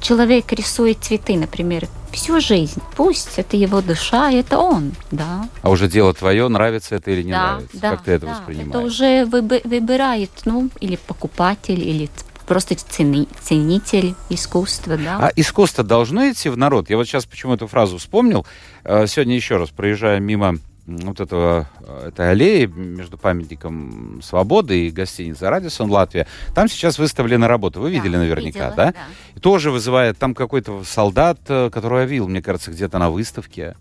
человек 0.00 0.52
рисует 0.52 0.98
цветы, 1.02 1.36
например, 1.36 1.86
всю 2.12 2.40
жизнь, 2.40 2.80
пусть 2.96 3.38
это 3.38 3.56
его 3.56 3.80
душа, 3.80 4.30
это 4.30 4.58
он, 4.58 4.92
да. 5.10 5.48
А 5.62 5.70
уже 5.70 5.88
дело 5.88 6.12
твое, 6.14 6.48
нравится 6.48 6.96
это 6.96 7.10
или 7.10 7.22
не 7.22 7.32
да, 7.32 7.52
нравится. 7.52 7.78
да, 7.78 7.90
как 7.90 8.02
ты 8.04 8.12
это 8.12 8.26
да. 8.26 8.32
воспринимаешь? 8.32 8.70
Это 8.70 8.78
уже 8.80 9.24
выбирает, 9.26 10.30
ну, 10.44 10.70
или 10.80 10.96
покупатель, 10.96 11.80
или 11.80 12.10
просто 12.46 12.74
цени- 12.74 13.28
ценитель 13.40 14.14
искусства, 14.28 14.96
да. 14.96 15.18
А 15.20 15.32
искусство 15.36 15.84
должно 15.84 16.28
идти 16.28 16.48
в 16.48 16.56
народ? 16.56 16.90
Я 16.90 16.96
вот 16.96 17.06
сейчас 17.06 17.24
почему 17.24 17.54
эту 17.54 17.68
фразу 17.68 17.98
вспомнил. 17.98 18.44
Э, 18.82 19.06
Сегодня 19.06 19.36
еще 19.36 19.56
раз, 19.56 19.70
проезжая 19.70 20.18
мимо 20.18 20.56
вот 20.98 21.20
этого, 21.20 21.68
э, 21.80 22.08
этой 22.08 22.30
аллеи 22.30 22.66
между 22.66 23.16
памятником 23.16 24.20
Свободы 24.22 24.86
и 24.86 24.90
гостиницей 24.90 25.48
Радисон 25.48 25.90
Латвия, 25.90 26.26
там 26.54 26.68
сейчас 26.68 26.98
выставлена 26.98 27.48
работа. 27.48 27.80
Вы 27.80 27.90
Да, 27.90 27.96
видели 27.96 28.16
наверняка, 28.16 28.70
видела, 28.70 28.74
да? 28.76 28.94
И 29.34 29.40
тоже 29.40 29.70
вызывает 29.70 30.18
там 30.18 30.34
какой-то 30.34 30.82
солдат, 30.84 31.38
э, 31.48 31.70
которого 31.70 32.00
я 32.00 32.06
видел, 32.06 32.28
мне 32.28 32.42
кажется, 32.42 32.70
где-то 32.70 32.98
на 32.98 33.10
выставке. 33.10 33.74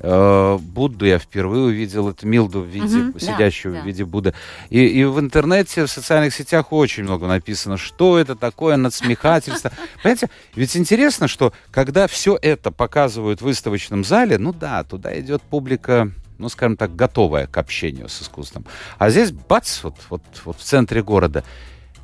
Э, 0.00 0.58
Будду 0.60 1.06
я 1.06 1.18
впервые 1.18 1.64
увидел, 1.64 2.08
это 2.08 2.26
Милду 2.26 2.60
в 2.60 2.66
виде, 2.66 3.12
да, 3.12 3.18
сидящую 3.20 3.74
да. 3.74 3.82
в 3.82 3.86
виде 3.86 4.04
Будды. 4.04 4.34
И, 4.68 4.84
и 4.84 5.04
в 5.04 5.20
интернете, 5.20 5.86
в 5.86 5.90
социальных 5.90 6.34
сетях 6.34 6.72
очень 6.72 7.04
много 7.04 7.28
написано, 7.28 7.76
что 7.76 8.18
это 8.18 8.34
такое, 8.34 8.76
надсмехательство. 8.76 9.70
Понимаете, 10.02 10.28
ведь 10.56 10.76
интересно, 10.76 11.28
что 11.28 11.52
когда 11.70 12.08
все 12.08 12.36
это 12.40 12.72
показывают 12.72 13.40
в 13.40 13.44
выставочном 13.44 14.04
зале, 14.04 14.38
ну 14.38 14.52
да, 14.52 14.82
туда 14.82 15.18
идет 15.20 15.40
публика, 15.42 16.10
ну, 16.42 16.48
скажем 16.48 16.76
так, 16.76 16.94
готовая 16.94 17.46
к 17.46 17.56
общению 17.56 18.08
с 18.08 18.20
искусством. 18.22 18.66
А 18.98 19.08
здесь, 19.10 19.30
бац, 19.32 19.82
вот, 19.82 19.94
вот, 20.10 20.22
вот 20.44 20.58
в 20.58 20.62
центре 20.62 21.02
города. 21.02 21.44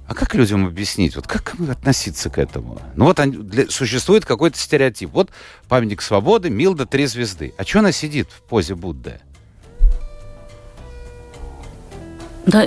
А 0.07 0.15
как 0.15 0.35
людям 0.35 0.67
объяснить, 0.67 1.17
вот 1.17 1.27
как 1.27 1.55
относиться 1.69 2.31
к 2.31 2.39
этому? 2.39 2.81
Ну 2.95 3.05
вот 3.05 3.21
они- 3.21 3.37
для- 3.37 3.69
существует 3.69 4.25
какой-то 4.25 4.59
стереотип. 4.59 5.11
Вот 5.13 5.31
памятник 5.69 6.01
свободы, 6.01 6.49
Милда, 6.49 6.87
три 6.87 7.05
звезды. 7.07 7.53
А 7.59 7.65
что 7.65 7.81
она 7.81 7.93
сидит 7.93 8.31
в 8.31 8.41
позе 8.41 8.75
Будды? 8.75 9.21
Да, 12.47 12.65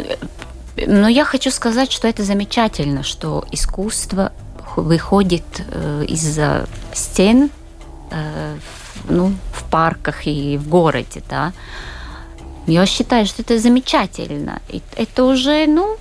но 0.78 1.08
я 1.08 1.26
хочу 1.26 1.50
сказать, 1.50 1.92
что 1.92 2.08
это 2.08 2.24
замечательно, 2.24 3.02
что 3.02 3.44
искусство 3.52 4.32
выходит 4.76 5.44
э, 5.72 6.06
из-за 6.08 6.68
стен 6.94 7.50
э, 8.12 8.56
ну, 9.10 9.34
в 9.54 9.64
парках 9.70 10.28
и 10.28 10.58
в 10.58 10.68
городе, 10.70 11.22
да. 11.30 11.54
Я 12.68 12.86
считаю, 12.86 13.26
что 13.26 13.42
это 13.42 13.58
замечательно. 13.60 14.62
И 14.70 14.82
это 14.96 15.24
уже, 15.26 15.66
ну, 15.68 15.98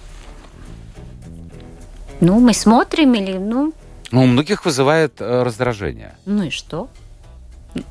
ну, 2.21 2.39
мы 2.41 2.53
смотрим 2.55 3.15
или, 3.15 3.39
ну, 3.39 3.73
Ну, 4.13 4.23
у 4.23 4.27
многих 4.27 4.65
вызывает 4.67 5.21
э, 5.21 5.43
раздражение. 5.43 6.13
ну 6.27 6.43
и 6.45 6.51
что? 6.51 6.89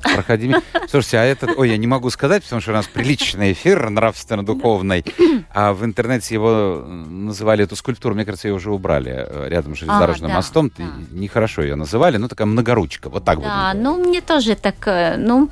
Проходи. 0.01 0.55
Слушайте, 0.89 1.17
а 1.19 1.23
это... 1.23 1.47
Ой, 1.57 1.69
я 1.69 1.77
не 1.77 1.87
могу 1.87 2.09
сказать, 2.09 2.43
потому 2.43 2.61
что 2.61 2.71
у 2.71 2.73
нас 2.73 2.87
приличный 2.87 3.53
эфир 3.53 3.89
нравственно-духовный. 3.89 5.03
А 5.51 5.73
в 5.73 5.83
интернете 5.83 6.35
его 6.35 6.83
называли, 6.85 7.63
эту 7.63 7.75
скульптуру, 7.75 8.13
мне 8.13 8.23
кажется, 8.23 8.47
ее 8.47 8.53
уже 8.53 8.71
убрали 8.71 9.25
э, 9.27 9.47
рядом 9.49 9.75
с 9.75 9.79
железнодорожным 9.79 10.29
да, 10.29 10.35
мостом. 10.35 10.71
да. 10.77 10.83
Нехорошо 11.11 11.63
ее 11.63 11.75
называли, 11.75 12.17
ну 12.17 12.27
такая 12.27 12.45
многоручка. 12.45 13.09
Вот 13.09 13.23
так 13.25 13.41
Да, 13.41 13.71
вот. 13.73 13.81
ну 13.81 13.97
мне 13.97 14.21
тоже 14.21 14.55
так, 14.55 14.75
э, 14.87 15.15
ну, 15.17 15.49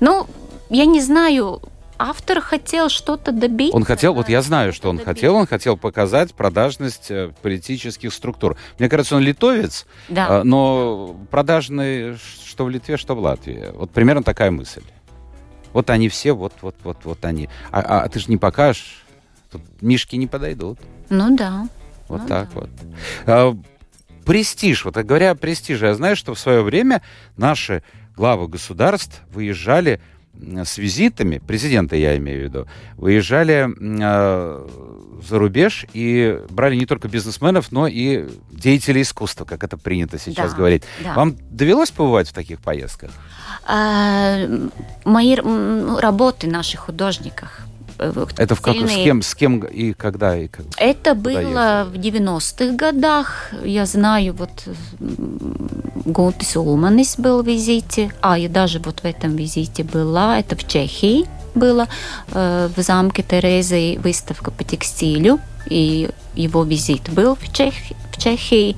ну, 0.00 0.26
я 0.68 0.84
не 0.84 1.00
знаю, 1.00 1.62
автор 1.98 2.40
хотел 2.40 2.88
что-то 2.90 3.32
добиться. 3.32 3.74
Он 3.76 3.84
хотел, 3.84 4.12
вот 4.14 4.28
я 4.28 4.42
знаю, 4.42 4.72
что 4.74 4.90
он 4.90 4.96
добиться. 4.96 5.14
хотел, 5.14 5.36
он 5.36 5.46
хотел 5.46 5.76
показать 5.78 6.34
продажность 6.34 7.10
э, 7.10 7.30
политических 7.40 8.12
структур. 8.12 8.56
Мне 8.78 8.88
кажется, 8.90 9.16
он 9.16 9.22
литовец, 9.22 9.86
Да. 10.08 10.26
а, 10.40 10.44
но 10.44 11.16
продажный 11.30 12.16
что 12.54 12.64
в 12.64 12.70
Литве, 12.70 12.96
что 12.96 13.16
в 13.16 13.18
Латвии. 13.18 13.72
Вот 13.74 13.90
примерно 13.90 14.22
такая 14.22 14.52
мысль. 14.52 14.84
Вот 15.72 15.90
они 15.90 16.08
все, 16.08 16.34
вот, 16.34 16.52
вот, 16.62 16.76
вот, 16.84 16.98
вот 17.02 17.24
они. 17.24 17.48
А, 17.72 18.04
а 18.04 18.08
ты 18.08 18.20
же 18.20 18.26
не 18.28 18.36
покажешь, 18.36 19.04
тут 19.50 19.60
мишки 19.80 20.14
не 20.14 20.28
подойдут. 20.28 20.78
Ну 21.10 21.36
да. 21.36 21.68
Вот 22.06 22.22
Ну 22.22 22.28
так 22.28 22.50
да. 22.54 22.60
вот. 22.60 22.70
А, 23.26 23.56
престиж. 24.24 24.84
Вот 24.84 24.96
говоря 24.98 25.32
о 25.32 25.34
престиже, 25.34 25.86
я 25.86 25.94
знаю, 25.94 26.14
что 26.14 26.32
в 26.32 26.38
свое 26.38 26.62
время 26.62 27.02
наши 27.36 27.82
главы 28.16 28.46
государств 28.46 29.20
выезжали 29.30 30.00
с 30.64 30.78
визитами, 30.78 31.38
президента 31.38 31.96
я 31.96 32.16
имею 32.16 32.40
в 32.40 32.44
виду, 32.44 32.66
выезжали 32.96 33.68
а, 34.02 34.66
за 35.28 35.38
рубеж 35.38 35.86
и 35.94 36.40
брали 36.50 36.76
не 36.76 36.86
только 36.86 37.08
бизнесменов, 37.08 37.72
но 37.72 37.86
и 37.86 38.26
деятелей 38.50 39.02
искусства, 39.02 39.44
как 39.44 39.64
это 39.64 39.76
принято 39.78 40.18
сейчас 40.18 40.50
Да, 40.52 40.56
говорить. 40.58 40.82
да. 41.02 41.14
Вам 41.14 41.36
довелось 41.50 41.90
побывать 41.90 42.28
в 42.28 42.32
таких 42.32 42.60
поездках? 42.60 43.10
А, 43.66 44.38
мои 45.04 45.36
м, 45.36 45.96
работы 45.98 46.46
наших 46.46 46.80
художников. 46.80 47.60
Э, 47.98 48.26
Это 48.36 48.54
в 48.54 48.60
как, 48.60 48.76
с 48.76 48.94
кем, 48.94 49.22
с 49.22 49.34
кем 49.34 49.60
и 49.60 49.92
когда? 49.92 50.36
И 50.36 50.48
как? 50.48 50.66
Это 50.76 51.14
было 51.14 51.86
в 51.90 51.94
90-х 51.94 52.74
годах. 52.76 53.50
Я 53.64 53.86
знаю, 53.86 54.34
вот 54.34 54.50
м, 55.00 55.70
Гунтис 56.04 56.56
Улманис 56.56 57.16
был 57.18 57.42
в 57.42 57.46
визите, 57.46 58.10
а 58.20 58.38
я 58.38 58.48
даже 58.48 58.78
вот 58.78 59.00
в 59.00 59.04
этом 59.04 59.36
визите 59.36 59.84
была, 59.84 60.38
это 60.38 60.56
в 60.56 60.66
Чехии 60.66 61.26
было, 61.54 61.88
э, 62.32 62.68
в 62.76 62.80
замке 62.82 63.22
Терезы 63.22 63.98
выставка 64.02 64.50
по 64.50 64.64
текстилю, 64.64 65.38
и 65.70 66.10
его 66.34 66.64
визит 66.64 67.10
был 67.10 67.36
в, 67.36 67.52
Чех, 67.52 67.74
в 68.12 68.20
Чехии. 68.22 68.76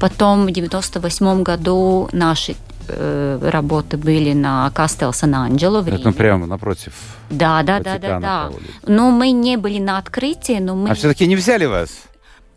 Потом 0.00 0.46
в 0.46 0.50
98 0.50 1.42
году 1.42 2.08
наши 2.12 2.56
э, 2.88 3.38
работы 3.50 3.96
были 3.96 4.32
на 4.32 4.70
Кастел 4.70 5.12
Сан-Анджело 5.12 5.80
в 5.82 5.88
Это 5.88 5.96
Риме. 5.96 6.12
прямо 6.12 6.46
напротив. 6.46 6.92
Да, 7.30 7.62
да, 7.62 7.80
да, 7.80 7.98
да, 7.98 8.20
да. 8.20 8.48
улице. 8.48 8.70
Но 8.86 9.10
мы 9.10 9.30
не 9.32 9.56
были 9.56 9.78
на 9.78 9.98
открытии, 9.98 10.58
но 10.60 10.74
мы 10.74 10.90
А 10.90 10.94
все-таки 10.94 11.26
не 11.26 11.36
взяли 11.36 11.66
вас? 11.66 11.90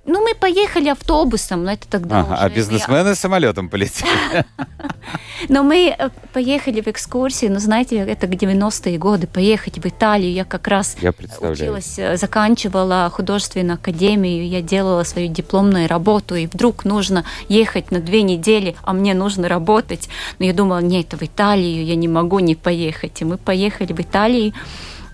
Ну, 0.05 0.21
мы 0.23 0.33
поехали 0.33 0.89
автобусом, 0.89 1.63
но 1.63 1.71
это 1.71 1.87
тогда 1.87 2.21
Ага, 2.21 2.33
уже... 2.33 2.43
а 2.43 2.49
бизнесмены 2.49 3.15
самолетом 3.15 3.69
полетели. 3.69 4.45
Но 5.49 5.63
мы 5.63 5.95
э, 5.97 6.09
поехали 6.33 6.81
в 6.81 6.87
экскурсию, 6.87 7.51
ну, 7.51 7.59
знаете, 7.59 7.97
это 7.97 8.27
к 8.27 8.31
90-е 8.31 8.97
годы, 8.97 9.27
поехать 9.27 9.77
в 9.77 9.85
Италию. 9.85 10.31
Я 10.33 10.45
как 10.45 10.67
раз 10.67 10.97
Я 11.01 11.11
училась, 11.11 11.97
э, 11.97 12.17
заканчивала 12.17 13.09
художественную 13.09 13.75
академию, 13.75 14.47
я 14.47 14.61
делала 14.61 15.03
свою 15.03 15.27
дипломную 15.27 15.87
работу, 15.87 16.35
и 16.35 16.47
вдруг 16.47 16.85
нужно 16.85 17.23
ехать 17.47 17.91
на 17.91 17.99
две 17.99 18.23
недели, 18.23 18.75
а 18.83 18.93
мне 18.93 19.13
нужно 19.13 19.47
работать. 19.47 20.09
Но 20.39 20.45
я 20.45 20.53
думала, 20.53 20.79
нет, 20.79 21.13
в 21.13 21.23
Италию 21.23 21.85
я 21.85 21.95
не 21.95 22.07
могу 22.07 22.39
не 22.39 22.55
поехать. 22.55 23.21
И 23.21 23.25
мы 23.25 23.37
поехали 23.37 23.93
в 23.93 23.99
Италию, 23.99 24.53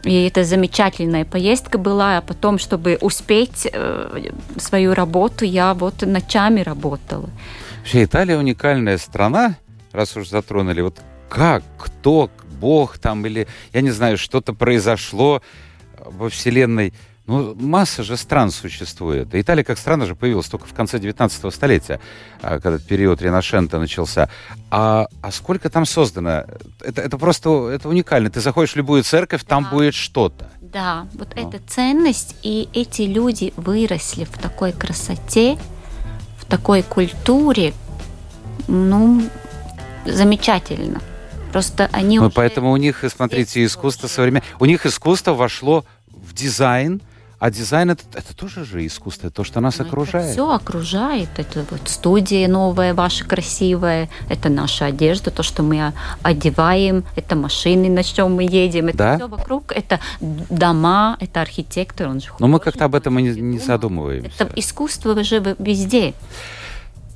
и 0.06 0.28
это 0.28 0.44
замечательная 0.44 1.26
поездка 1.26 1.78
была, 1.78 2.18
а 2.18 2.22
потом, 2.22 2.60
чтобы 2.60 2.98
успеть 3.02 3.68
э, 3.72 4.32
свою 4.58 4.94
работу, 4.94 5.46
я 5.46 5.74
вот 5.74 6.02
ночами 6.04 6.62
работала. 6.62 7.30
Вообще 7.80 8.04
Италия 8.04 8.38
уникальная 8.38 8.98
страна, 8.98 9.58
раз 9.92 10.16
уж 10.16 10.30
затронули. 10.30 10.82
Вот 10.82 11.02
как, 11.30 11.64
кто, 11.78 12.30
Бог 12.60 12.98
там 12.98 13.26
или, 13.26 13.48
я 13.74 13.82
не 13.82 13.92
знаю, 13.92 14.18
что-то 14.18 14.54
произошло 14.54 15.42
во 16.00 16.30
Вселенной. 16.30 16.94
Ну, 17.28 17.56
масса 17.56 18.04
же 18.04 18.18
стран 18.18 18.52
существует. 18.52 19.34
И 19.34 19.42
Италия 19.42 19.64
как 19.64 19.80
страна 19.80 20.06
же 20.06 20.14
появилась 20.16 20.46
только 20.48 20.68
в 20.68 20.74
конце 20.74 21.00
19 21.00 21.52
столетия, 21.52 22.00
а, 22.42 22.60
когда 22.60 22.78
период 22.78 23.20
Ренашента 23.20 23.80
начался. 23.80 24.30
А, 24.70 25.08
а 25.24 25.32
сколько 25.32 25.70
там 25.72 25.86
создано? 25.88 26.46
Это, 26.82 27.02
это 27.02 27.18
просто 27.18 27.70
это 27.70 27.90
уникально. 27.90 28.30
Ты 28.30 28.42
заходишь 28.42 28.74
в 28.74 28.76
любую 28.76 29.04
церковь, 29.04 29.44
там 29.44 29.64
Да. 29.64 29.70
будет 29.72 29.96
что-то. 29.96 30.52
Да, 30.62 31.08
вот 31.16 31.34
Ну. 31.36 31.50
эта 31.50 31.60
ценность, 31.68 32.36
и 32.44 32.70
эти 32.74 33.04
люди 33.04 33.54
выросли 33.58 34.26
в 34.26 34.38
такой 34.38 34.72
красоте, 34.72 35.58
в 36.40 36.46
такой 36.46 36.84
культуре, 36.84 37.74
ну, 38.68 39.28
замечательно. 40.06 41.02
Просто 41.52 41.90
они 41.92 42.20
Ну, 42.20 42.26
уже... 42.28 42.36
поэтому 42.36 42.72
у 42.72 42.78
них, 42.78 43.04
смотрите, 43.10 43.64
искусство 43.66 44.08
современное. 44.08 44.44
У 44.60 44.66
них 44.66 44.86
искусство 44.86 45.34
вошло 45.34 45.86
в 46.08 46.34
дизайн, 46.34 47.02
а 47.46 47.52
дизайн 47.52 47.92
это, 47.92 48.02
это 48.16 48.36
тоже 48.36 48.66
же 48.66 48.84
искусство, 48.88 49.30
то, 49.30 49.44
что 49.44 49.60
нас 49.60 49.80
окружает. 49.80 50.32
Все 50.32 50.50
окружает. 50.52 51.30
Это 51.38 51.64
вот 51.70 51.82
студия 51.86 52.48
новая, 52.48 52.96
ваша 52.96 53.24
красивая. 53.24 54.10
Это 54.30 54.50
наша 54.50 54.88
одежда, 54.88 55.30
то, 55.30 55.44
что 55.44 55.62
мы 55.62 55.94
одеваем. 56.24 57.04
Это 57.16 57.36
машины, 57.36 57.88
на 57.88 58.04
чем 58.04 58.34
мы 58.34 58.46
едем. 58.46 58.88
Это 58.88 58.98
Да? 58.98 59.16
все 59.18 59.28
вокруг. 59.28 59.74
Это 59.74 60.00
дома, 60.20 61.18
это 61.20 61.42
архитектор. 61.42 62.08
Он 62.08 62.20
же 62.20 62.30
Но 62.40 62.48
мы 62.48 62.60
как-то 62.60 62.86
об 62.86 62.96
этом 62.96 63.20
и 63.20 63.22
не, 63.22 63.40
не 63.40 63.60
задумываемся. 63.60 64.32
Это 64.40 64.52
искусство 64.56 65.24
же 65.24 65.56
везде. 65.60 66.16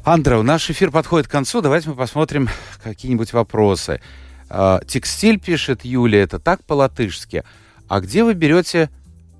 Андра, 0.03 0.43
наш 0.43 0.69
эфир 0.69 0.91
подходит 0.91 1.27
к 1.27 1.31
концу. 1.31 1.61
Давайте 1.61 1.89
мы 1.89 1.95
посмотрим 1.95 2.49
какие-нибудь 2.83 3.33
вопросы. 3.33 3.99
А, 4.47 4.79
Текстиль, 4.85 5.39
пишет 5.39 5.85
Юлия, 5.85 6.21
это 6.21 6.37
так 6.37 6.63
по-латышски. 6.65 7.43
А 7.87 7.99
где 7.99 8.23
вы 8.23 8.35
берете 8.35 8.91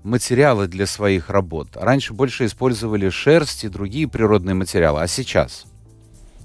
материалы 0.04 0.68
для 0.68 0.86
своих 0.86 1.30
работ? 1.30 1.70
Раньше 1.76 2.14
больше 2.14 2.46
использовали 2.46 3.10
шерсть 3.10 3.64
и 3.64 3.70
другие 3.70 4.08
природные 4.08 4.54
материалы, 4.56 5.02
а 5.02 5.08
сейчас? 5.08 5.66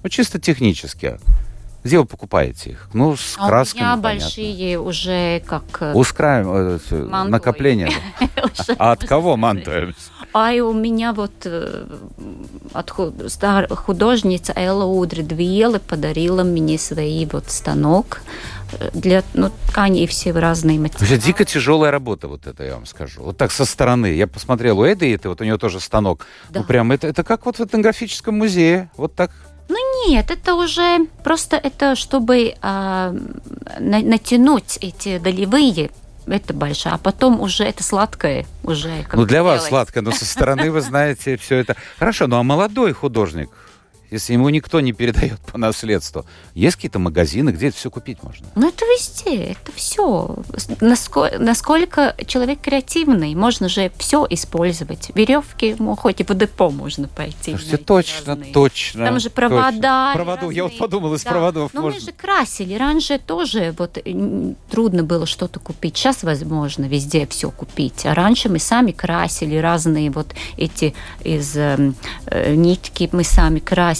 Ну, 0.03 0.09
чисто 0.09 0.38
технически. 0.40 1.19
Где 1.83 1.99
вы 1.99 2.07
покупаете 2.07 2.71
их? 2.71 2.88
Ну, 2.95 3.14
с 3.14 3.37
А 3.38 3.47
красками, 3.47 3.83
у 3.83 3.85
меня 3.85 3.97
понятно. 3.97 4.21
большие 4.25 4.81
уже 4.81 5.40
как... 5.40 5.64
э, 5.81 5.93
Ускраем, 5.93 6.47
э, 6.51 6.79
э, 6.90 7.25
накопление. 7.29 7.90
А 8.79 8.93
от 8.93 9.05
кого 9.05 9.37
мантуем? 9.37 9.95
А 10.33 10.53
у 10.53 10.73
меня 10.73 11.12
вот 11.12 11.33
от 12.73 12.90
художница 12.90 14.53
Элла 14.57 14.85
Удрид 14.85 15.33
Виелы 15.33 15.79
подарила 15.81 16.43
мне 16.45 16.79
свои 16.79 17.27
вот 17.27 17.51
станок 17.51 18.23
для 18.93 19.23
ну, 19.35 19.51
тканей 19.69 20.07
все 20.07 20.33
разные 20.33 20.79
материалы. 20.79 21.07
Вообще 21.07 21.27
дико 21.27 21.45
тяжелая 21.45 21.91
работа, 21.91 22.29
вот 22.29 22.47
это 22.47 22.65
я 22.65 22.75
вам 22.75 22.87
скажу. 22.87 23.23
Вот 23.23 23.37
так 23.37 23.53
со 23.53 23.65
стороны. 23.65 24.07
Я 24.07 24.27
посмотрел 24.27 24.81
у 24.81 24.85
Эды, 24.85 25.15
это 25.15 25.29
вот 25.29 25.41
у 25.41 25.45
нее 25.45 25.59
тоже 25.59 25.81
станок. 25.81 26.27
Да. 26.51 26.61
Ну 26.61 26.67
прям 26.67 26.93
это, 26.93 27.07
это 27.07 27.25
как 27.25 27.47
вот 27.47 27.59
в 27.59 27.61
этнографическом 27.61 28.39
музее. 28.39 28.91
Вот 28.97 29.15
так. 29.15 29.31
Нет, 30.07 30.31
это 30.31 30.55
уже 30.55 31.07
просто 31.23 31.57
это, 31.57 31.97
чтобы 31.97 32.55
а, 32.61 33.15
на- 33.79 34.03
натянуть 34.03 34.79
эти 34.83 35.19
долевые, 35.19 35.91
это 36.27 36.53
большое, 36.53 36.95
а 36.95 36.99
потом 36.99 37.41
уже 37.41 37.65
это 37.65 37.83
сладкое 37.83 38.47
уже. 38.63 39.07
ну 39.13 39.25
для 39.25 39.43
вас 39.43 39.61
делать. 39.61 39.69
сладко, 39.69 40.03
но 40.03 40.11
со 40.11 40.25
стороны 40.25 40.71
вы 40.71 40.81
знаете 40.83 41.37
все 41.37 41.57
это. 41.57 41.77
Хорошо, 41.99 42.27
ну 42.27 42.37
а 42.37 42.43
молодой 42.43 42.93
художник, 42.93 43.51
если 44.11 44.33
ему 44.35 44.49
никто 44.49 44.81
не 44.81 44.93
передает 44.93 45.40
по 45.40 45.59
наследству, 45.59 46.25
есть 46.55 46.77
какие-то 46.77 46.99
магазины, 46.99 47.51
где 47.51 47.69
это 47.69 47.77
все 47.77 47.90
купить 47.90 48.23
можно? 48.23 48.47
Ну, 48.55 48.69
это 48.69 48.85
везде, 48.87 49.37
это 49.53 49.73
все. 49.75 50.37
Насколько, 50.81 51.38
насколько 51.38 52.14
человек 52.27 52.61
креативный, 52.61 53.35
можно 53.35 53.69
же 53.69 53.90
все 53.99 54.27
использовать. 54.31 55.11
Веревки, 55.14 55.77
ну, 55.79 55.97
хоть 55.97 56.21
и 56.21 56.25
в 56.25 56.35
депо 56.35 56.71
можно 56.71 57.09
пойти. 57.09 57.51
Слушайте, 57.53 57.71
найти 57.73 57.85
точно, 57.85 58.27
разные. 58.35 58.53
точно. 58.53 59.05
Там 59.07 59.21
же 59.21 59.31
точно. 59.31 59.49
провода. 59.49 60.12
Проводов, 60.14 60.53
я 60.53 60.62
вот 60.64 60.73
разные. 60.73 60.81
подумал, 60.81 61.14
из 61.14 61.25
Да. 61.25 61.31
проводов 61.31 61.75
Но 61.75 61.83
можно. 61.83 61.99
мы 62.01 62.05
же 62.07 62.12
красили. 62.12 62.75
Раньше 62.75 63.19
тоже 63.19 63.75
вот 63.79 63.99
трудно 64.71 65.03
было 65.03 65.27
что-то 65.27 65.61
купить. 65.61 65.97
Сейчас 65.97 66.23
возможно 66.23 66.85
везде 66.85 67.27
все 67.27 67.51
купить. 67.51 68.05
А 68.07 68.14
раньше 68.14 68.49
мы 68.49 68.59
сами 68.59 68.93
красили 68.93 69.57
разные 69.57 70.11
вот 70.11 70.35
эти 70.57 70.95
из 71.23 71.57
эм, 71.57 71.95
э, 72.27 72.55
нитки 72.55 73.09
мы 73.12 73.25
сами 73.25 73.61
красили. 73.61 73.94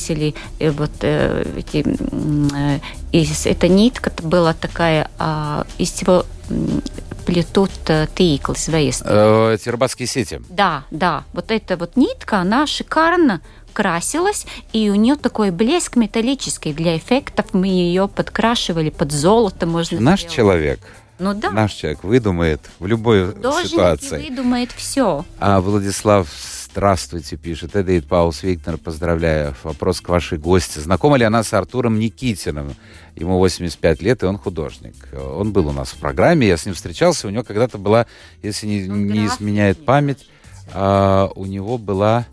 И 0.59 0.69
вот 0.71 0.91
э, 1.03 1.45
эти 1.57 1.85
э, 1.87 2.79
из 3.13 3.47
эта 3.47 3.69
нитка 3.69 4.13
была 4.23 4.53
такая 4.55 5.11
а, 5.19 5.67
из 5.79 5.93
всего 5.93 6.25
м, 6.51 6.83
плетут 7.27 7.71
э, 7.89 8.07
тыкл 8.15 8.53
звезды. 8.57 9.05
Э, 9.09 9.55
эти 9.55 9.69
рыбацкие 9.69 10.07
сети. 10.07 10.41
Да, 10.49 10.85
да. 10.91 11.25
Вот 11.33 11.51
эта 11.51 11.77
вот 11.77 11.97
нитка, 11.97 12.39
она 12.39 12.67
шикарно 12.67 13.41
красилась, 13.73 14.47
и 14.73 14.89
у 14.91 14.95
нее 14.95 15.17
такой 15.17 15.51
блеск 15.51 15.97
металлический. 15.97 16.73
Для 16.73 16.97
эффектов 16.97 17.47
мы 17.53 17.67
ее 17.67 18.09
подкрашивали 18.09 18.91
под 18.91 19.11
золото, 19.13 19.67
можно 19.67 20.01
Наш 20.01 20.21
сделать. 20.21 20.37
человек, 20.37 20.81
Ну 21.19 21.35
да. 21.35 21.51
наш 21.51 21.73
человек 21.73 22.05
выдумает 22.05 22.61
в 22.79 22.87
любой 22.87 23.33
Художник 23.33 23.71
ситуации. 23.71 24.29
выдумает 24.29 24.71
все. 24.73 25.25
А 25.41 25.61
Владислав 25.61 26.29
Здравствуйте, 26.75 27.37
пишет 27.37 27.77
Эдейт 27.77 28.09
Паулс 28.09 28.43
Виктор, 28.43 28.79
поздравляю. 28.79 29.55
Вопрос 29.63 30.01
к 30.01 30.09
вашей 30.09 30.39
гости. 30.39 30.81
Знакома 30.81 31.17
ли 31.17 31.25
она 31.25 31.45
с 31.45 31.55
Артуром 31.55 32.01
Никитиным? 32.01 32.75
Ему 33.15 33.39
85 33.39 34.03
лет, 34.03 34.25
и 34.25 34.27
он 34.27 34.39
художник. 34.39 34.97
Он 35.17 35.53
был 35.53 35.69
у 35.69 35.73
нас 35.73 35.91
в 35.91 35.99
программе, 35.99 36.49
я 36.49 36.57
с 36.57 36.67
ним 36.67 36.75
встречался. 36.75 37.29
У 37.29 37.31
него 37.31 37.45
когда-то 37.45 37.79
была, 37.79 38.07
если 38.43 38.67
не, 38.67 38.89
не 38.89 39.27
изменяет 39.27 39.85
память, 39.85 40.29
а, 40.73 41.31
у 41.37 41.47
него 41.47 41.79
была 41.79 42.27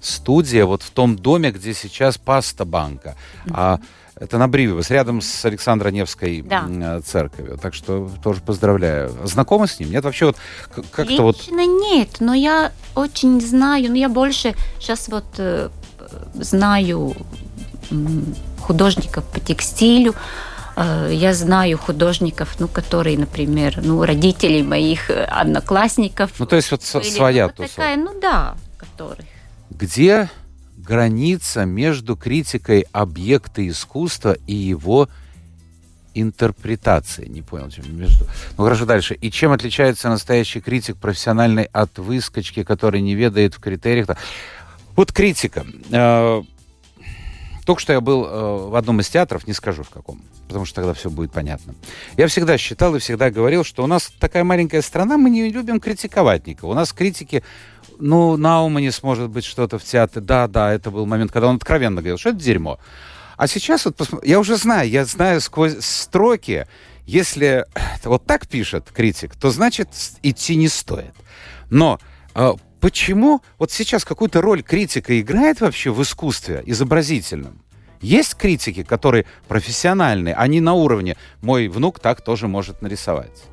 студия 0.00 0.64
вот 0.66 0.82
в 0.82 0.90
том 0.90 1.16
доме, 1.16 1.50
где 1.50 1.74
сейчас 1.74 2.18
паста 2.18 2.64
банка. 2.64 3.16
А 3.50 3.78
это 4.20 4.38
на 4.38 4.48
Бривиус, 4.48 4.90
рядом 4.90 5.20
с 5.20 5.44
Александро 5.44 5.90
Невской 5.90 6.42
Да. 6.42 6.64
м, 6.68 7.02
церковью. 7.04 7.56
Так 7.62 7.74
что 7.74 8.10
тоже 8.22 8.40
поздравляю. 8.40 9.12
Знакомы 9.24 9.68
с 9.68 9.78
ним? 9.78 9.90
Нет, 9.92 10.04
вообще 10.04 10.26
вот 10.26 10.36
как-то 10.90 11.22
вот... 11.22 11.38
Лично 11.38 11.66
нет, 11.66 12.16
но 12.20 12.34
я 12.34 12.72
очень 12.96 13.40
знаю, 13.40 13.88
ну 13.90 13.94
я 13.94 14.08
больше 14.08 14.54
сейчас 14.80 15.08
вот 15.08 15.24
э, 15.38 15.68
знаю 16.34 17.14
художников 18.60 19.24
по 19.24 19.40
текстилю, 19.40 20.14
э, 20.76 21.10
я 21.12 21.32
знаю 21.32 21.78
художников, 21.78 22.56
ну, 22.58 22.68
которые, 22.68 23.16
например, 23.18 23.80
ну, 23.82 24.04
родителей 24.04 24.62
моих 24.62 25.10
э, 25.10 25.24
одноклассников. 25.24 26.32
Ну, 26.38 26.46
то 26.46 26.56
есть 26.56 26.70
вот 26.70 26.82
были, 26.94 27.04
своя 27.10 27.44
ну, 27.44 27.48
вот 27.48 27.56
тусовка. 27.56 27.76
такая, 27.76 27.96
ну 27.96 28.20
да, 28.20 28.56
которых. 28.98 29.24
Где 29.70 30.28
граница 30.76 31.64
между 31.64 32.16
критикой 32.16 32.86
объекта 32.92 33.66
искусства 33.66 34.36
и 34.46 34.54
его 34.54 35.08
интерпретацией? 36.14 37.28
Не 37.28 37.42
понял, 37.42 37.70
чем 37.70 37.96
между... 37.96 38.26
Ну, 38.56 38.64
хорошо, 38.64 38.86
дальше. 38.86 39.14
И 39.14 39.30
чем 39.30 39.52
отличается 39.52 40.08
настоящий 40.08 40.60
критик 40.60 40.96
профессиональный 40.96 41.64
от 41.64 41.98
выскочки, 41.98 42.64
который 42.64 43.00
не 43.00 43.14
ведает 43.14 43.54
в 43.54 43.60
критериях? 43.60 44.08
Вот 44.96 45.12
критика. 45.12 45.64
Только 47.68 47.82
что 47.82 47.92
я 47.92 48.00
был 48.00 48.24
э, 48.24 48.68
в 48.70 48.76
одном 48.76 49.00
из 49.00 49.10
театров, 49.10 49.46
не 49.46 49.52
скажу 49.52 49.82
в 49.82 49.90
каком, 49.90 50.22
потому 50.46 50.64
что 50.64 50.76
тогда 50.76 50.94
все 50.94 51.10
будет 51.10 51.32
понятно. 51.32 51.74
Я 52.16 52.26
всегда 52.26 52.56
считал 52.56 52.96
и 52.96 52.98
всегда 52.98 53.30
говорил, 53.30 53.62
что 53.62 53.84
у 53.84 53.86
нас 53.86 54.10
такая 54.18 54.42
маленькая 54.42 54.80
страна, 54.80 55.18
мы 55.18 55.28
не 55.28 55.50
любим 55.50 55.78
критиковать 55.78 56.46
никого. 56.46 56.72
У 56.72 56.74
нас 56.74 56.94
критики, 56.94 57.44
ну, 57.98 58.38
Науманис, 58.38 59.02
может 59.02 59.28
быть, 59.28 59.44
что-то 59.44 59.78
в 59.78 59.84
театре. 59.84 60.24
Да, 60.24 60.48
да, 60.48 60.72
это 60.72 60.90
был 60.90 61.04
момент, 61.04 61.30
когда 61.30 61.48
он 61.48 61.56
откровенно 61.56 62.00
говорил, 62.00 62.16
что 62.16 62.30
это 62.30 62.38
дерьмо. 62.38 62.78
А 63.36 63.46
сейчас 63.46 63.84
вот 63.84 63.96
посмо- 63.96 64.24
я 64.24 64.40
уже 64.40 64.56
знаю, 64.56 64.88
я 64.88 65.04
знаю 65.04 65.42
сквозь 65.42 65.76
строки, 65.84 66.66
если 67.04 67.66
вот 68.02 68.24
так 68.24 68.48
пишет 68.48 68.90
критик, 68.90 69.36
то 69.36 69.50
значит 69.50 69.90
идти 70.22 70.56
не 70.56 70.68
стоит. 70.68 71.12
Но 71.68 72.00
э, 72.34 72.50
почему 72.80 73.42
вот 73.58 73.70
сейчас 73.70 74.04
какую-то 74.04 74.40
роль 74.40 74.62
критика 74.62 75.20
играет 75.20 75.60
вообще 75.60 75.90
в 75.90 76.02
искусстве 76.02 76.62
изобразительном? 76.66 77.62
Есть 78.00 78.34
критики, 78.36 78.82
которые 78.82 79.26
профессиональные, 79.48 80.34
они 80.34 80.60
на 80.60 80.74
уровне 80.74 81.16
«мой 81.42 81.68
внук 81.68 81.98
так 81.98 82.20
тоже 82.22 82.46
может 82.46 82.80
нарисовать». 82.80 83.44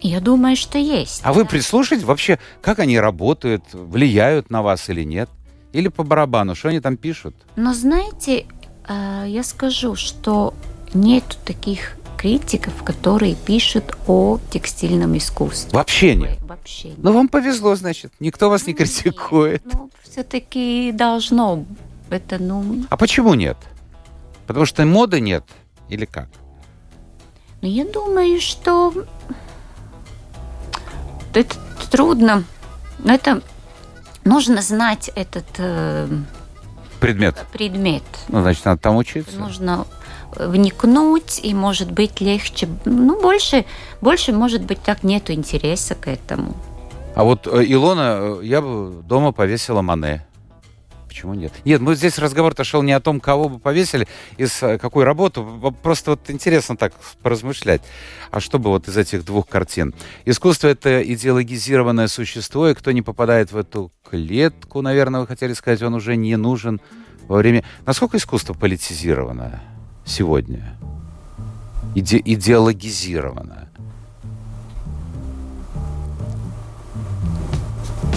Я 0.00 0.20
думаю, 0.20 0.56
что 0.56 0.78
есть. 0.78 1.20
А 1.24 1.32
вы 1.32 1.44
да. 1.44 1.48
прислушайтесь 1.48 2.04
вообще, 2.04 2.38
как 2.60 2.80
они 2.80 2.98
работают, 2.98 3.64
влияют 3.72 4.50
на 4.50 4.62
вас 4.62 4.88
или 4.90 5.02
нет? 5.02 5.30
Или 5.72 5.88
по 5.88 6.04
барабану, 6.04 6.54
что 6.54 6.68
они 6.68 6.80
там 6.80 6.96
пишут? 6.96 7.34
Но 7.56 7.72
знаете, 7.72 8.46
э, 8.88 9.24
я 9.26 9.42
скажу, 9.42 9.96
что 9.96 10.54
нет 10.92 11.38
таких 11.44 11.96
критиков, 12.16 12.82
которые 12.82 13.34
пишут 13.34 13.96
о 14.06 14.38
текстильном 14.50 15.16
искусстве. 15.16 15.70
Вообще 15.72 16.14
нет. 16.14 16.38
Вообще 16.42 16.88
нет. 16.88 16.98
Ну, 16.98 17.12
вам 17.12 17.28
повезло, 17.28 17.74
значит. 17.76 18.12
Никто 18.20 18.48
вас 18.50 18.66
не 18.66 18.72
Ну, 18.72 18.78
критикует. 18.78 19.64
нет, 19.64 19.74
Ну, 19.74 19.90
все-таки 20.02 20.92
должно. 20.92 21.64
Это, 22.10 22.38
ну, 22.38 22.84
А 22.88 22.96
почему 22.96 23.34
нет? 23.34 23.56
Потому 24.46 24.64
что 24.66 24.84
моды 24.86 25.20
нет? 25.20 25.44
Или 25.88 26.04
как? 26.04 26.28
ну, 27.62 27.68
я 27.68 27.84
думаю, 27.84 28.40
что 28.40 28.92
это 31.34 31.56
трудно. 31.90 32.44
Но 32.98 33.12
это 33.12 33.42
нужно 34.24 34.62
знать 34.62 35.10
этот 35.14 35.44
э, 35.58 36.08
Предмет. 37.00 37.44
предмет. 37.52 38.02
Ну, 38.28 38.40
значит, 38.40 38.64
надо 38.64 38.80
там 38.80 38.96
учиться. 38.96 39.36
Нужно 39.38 39.86
вникнуть, 40.38 41.40
и 41.42 41.54
может 41.54 41.90
быть 41.90 42.20
легче. 42.20 42.68
Ну, 42.84 43.20
больше, 43.20 43.64
больше, 44.00 44.32
может 44.32 44.62
быть, 44.62 44.82
так 44.82 45.02
нету 45.02 45.32
интереса 45.32 45.94
к 45.94 46.08
этому. 46.08 46.54
А 47.14 47.24
вот 47.24 47.46
э, 47.46 47.64
Илона, 47.64 48.18
э, 48.20 48.40
я 48.44 48.60
бы 48.60 49.02
дома 49.02 49.32
повесила 49.32 49.80
Мане. 49.80 50.26
Почему 51.08 51.32
нет? 51.32 51.50
Нет, 51.64 51.80
ну 51.80 51.94
здесь 51.94 52.18
разговор-то 52.18 52.62
шел 52.62 52.82
не 52.82 52.92
о 52.92 53.00
том, 53.00 53.20
кого 53.20 53.48
бы 53.48 53.58
повесили, 53.58 54.06
из 54.36 54.62
э, 54.62 54.76
какой 54.76 55.04
работы. 55.04 55.42
Просто 55.82 56.10
вот 56.10 56.28
интересно 56.28 56.76
так 56.76 56.92
поразмышлять. 57.22 57.80
А 58.30 58.38
что 58.38 58.58
бы 58.58 58.68
вот 58.68 58.86
из 58.86 58.98
этих 58.98 59.24
двух 59.24 59.48
картин? 59.48 59.94
Искусство— 60.26 60.68
это 60.68 61.00
идеологизированное 61.00 62.08
существо, 62.08 62.68
и 62.68 62.74
кто 62.74 62.92
не 62.92 63.00
попадает 63.00 63.50
в 63.50 63.56
эту 63.56 63.90
клетку, 64.10 64.82
наверное, 64.82 65.22
вы 65.22 65.26
хотели 65.26 65.54
сказать, 65.54 65.80
он 65.80 65.94
уже 65.94 66.16
не 66.16 66.36
нужен 66.36 66.82
во 67.28 67.38
время... 67.38 67.64
Насколько 67.86 68.18
искусство 68.18 68.52
политизировано 68.52 69.62
сегодня? 70.06 70.74
Иде- 71.94 72.22
идеологизировано. 72.24 73.68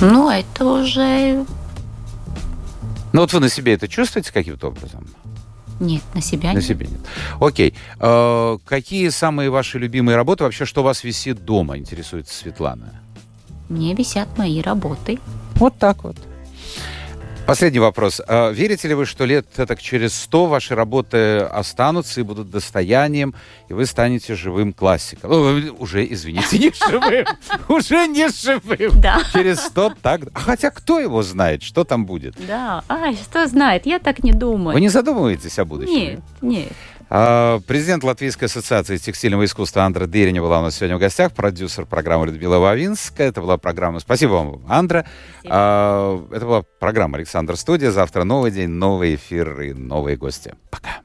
Ну, 0.01 0.29
это 0.29 0.65
уже 0.65 1.45
Ну 3.11 3.21
вот 3.21 3.33
вы 3.33 3.39
на 3.41 3.49
себе 3.49 3.73
это 3.73 3.87
чувствуете 3.87 4.31
каким-то 4.31 4.67
образом? 4.67 5.05
нет, 5.81 6.01
на 6.13 6.21
себя 6.21 6.49
На 6.49 6.55
нет. 6.55 6.65
себе 6.65 6.87
нет. 6.87 6.99
Окей. 7.39 7.73
Э, 8.01 8.57
какие 8.65 9.07
самые 9.09 9.49
ваши 9.49 9.79
любимые 9.79 10.17
работы? 10.17 10.43
Вообще, 10.43 10.65
что 10.65 10.81
у 10.81 10.83
вас 10.83 11.05
висит 11.05 11.45
дома, 11.45 11.77
интересуется 11.77 12.33
Светлана? 12.35 12.99
Мне 13.69 13.93
висят 13.93 14.37
мои 14.37 14.61
работы. 14.61 15.19
Вот 15.55 15.77
так 15.79 16.03
вот. 16.03 16.17
Последний 17.49 17.79
вопрос. 17.79 18.21
Э, 18.27 18.53
верите 18.53 18.87
ли 18.87 18.93
вы, 18.93 19.07
что 19.07 19.25
лет 19.25 19.47
так 19.55 19.81
через 19.81 20.13
сто 20.13 20.45
ваши 20.45 20.75
работы 20.75 21.39
останутся 21.39 22.19
и 22.19 22.23
будут 22.23 22.51
достоянием, 22.51 23.33
и 23.69 23.73
вы 23.73 23.87
станете 23.87 24.35
живым 24.35 24.71
классиком? 24.71 25.31
Ну, 25.31 25.75
уже, 25.79 26.05
извините, 26.13 26.59
не 26.59 26.71
живым. 26.71 27.25
Уже 27.67 28.05
не 28.05 28.29
живым. 28.29 29.01
Да. 29.01 29.23
Через 29.33 29.61
сто 29.61 29.91
так. 29.99 30.21
А 30.35 30.39
хотя 30.41 30.69
кто 30.69 30.99
его 30.99 31.23
знает, 31.23 31.63
что 31.63 31.83
там 31.83 32.05
будет? 32.05 32.35
Да. 32.47 32.83
Ай, 32.87 33.15
что 33.15 33.47
знает, 33.47 33.87
я 33.87 33.97
так 33.97 34.23
не 34.23 34.31
думаю. 34.31 34.75
Вы 34.75 34.81
не 34.81 34.89
задумываетесь 34.89 35.57
о 35.57 35.65
будущем? 35.65 35.93
Нет, 35.95 36.19
нет. 36.41 36.73
А, 37.09 37.59
Президент 37.61 38.03
Латвийской 38.03 38.45
ассоциации 38.45 38.97
текстильного 38.97 39.45
искусства 39.45 39.83
Андра 39.83 40.05
Дерень 40.05 40.39
была 40.39 40.59
у 40.59 40.61
нас 40.63 40.75
сегодня 40.75 40.97
в 40.97 40.99
гостях, 40.99 41.33
продюсер 41.33 41.85
программы 41.85 42.27
Людмила 42.27 42.59
Вавинская. 42.59 43.29
Это 43.29 43.41
была 43.41 43.57
программа... 43.57 43.99
Спасибо 43.99 44.31
вам, 44.31 44.61
Андра. 44.67 45.05
Спасибо. 45.39 45.55
А, 45.55 46.27
Это 46.31 46.45
была 46.45 46.63
программа 46.79 47.17
«Александр 47.17 47.57
Студия». 47.57 47.91
Завтра 47.91 48.23
новый 48.23 48.51
день, 48.51 48.69
новый 48.69 49.15
эфир 49.15 49.59
и 49.61 49.73
новые 49.73 50.17
гости. 50.17 50.53
Пока. 50.69 51.01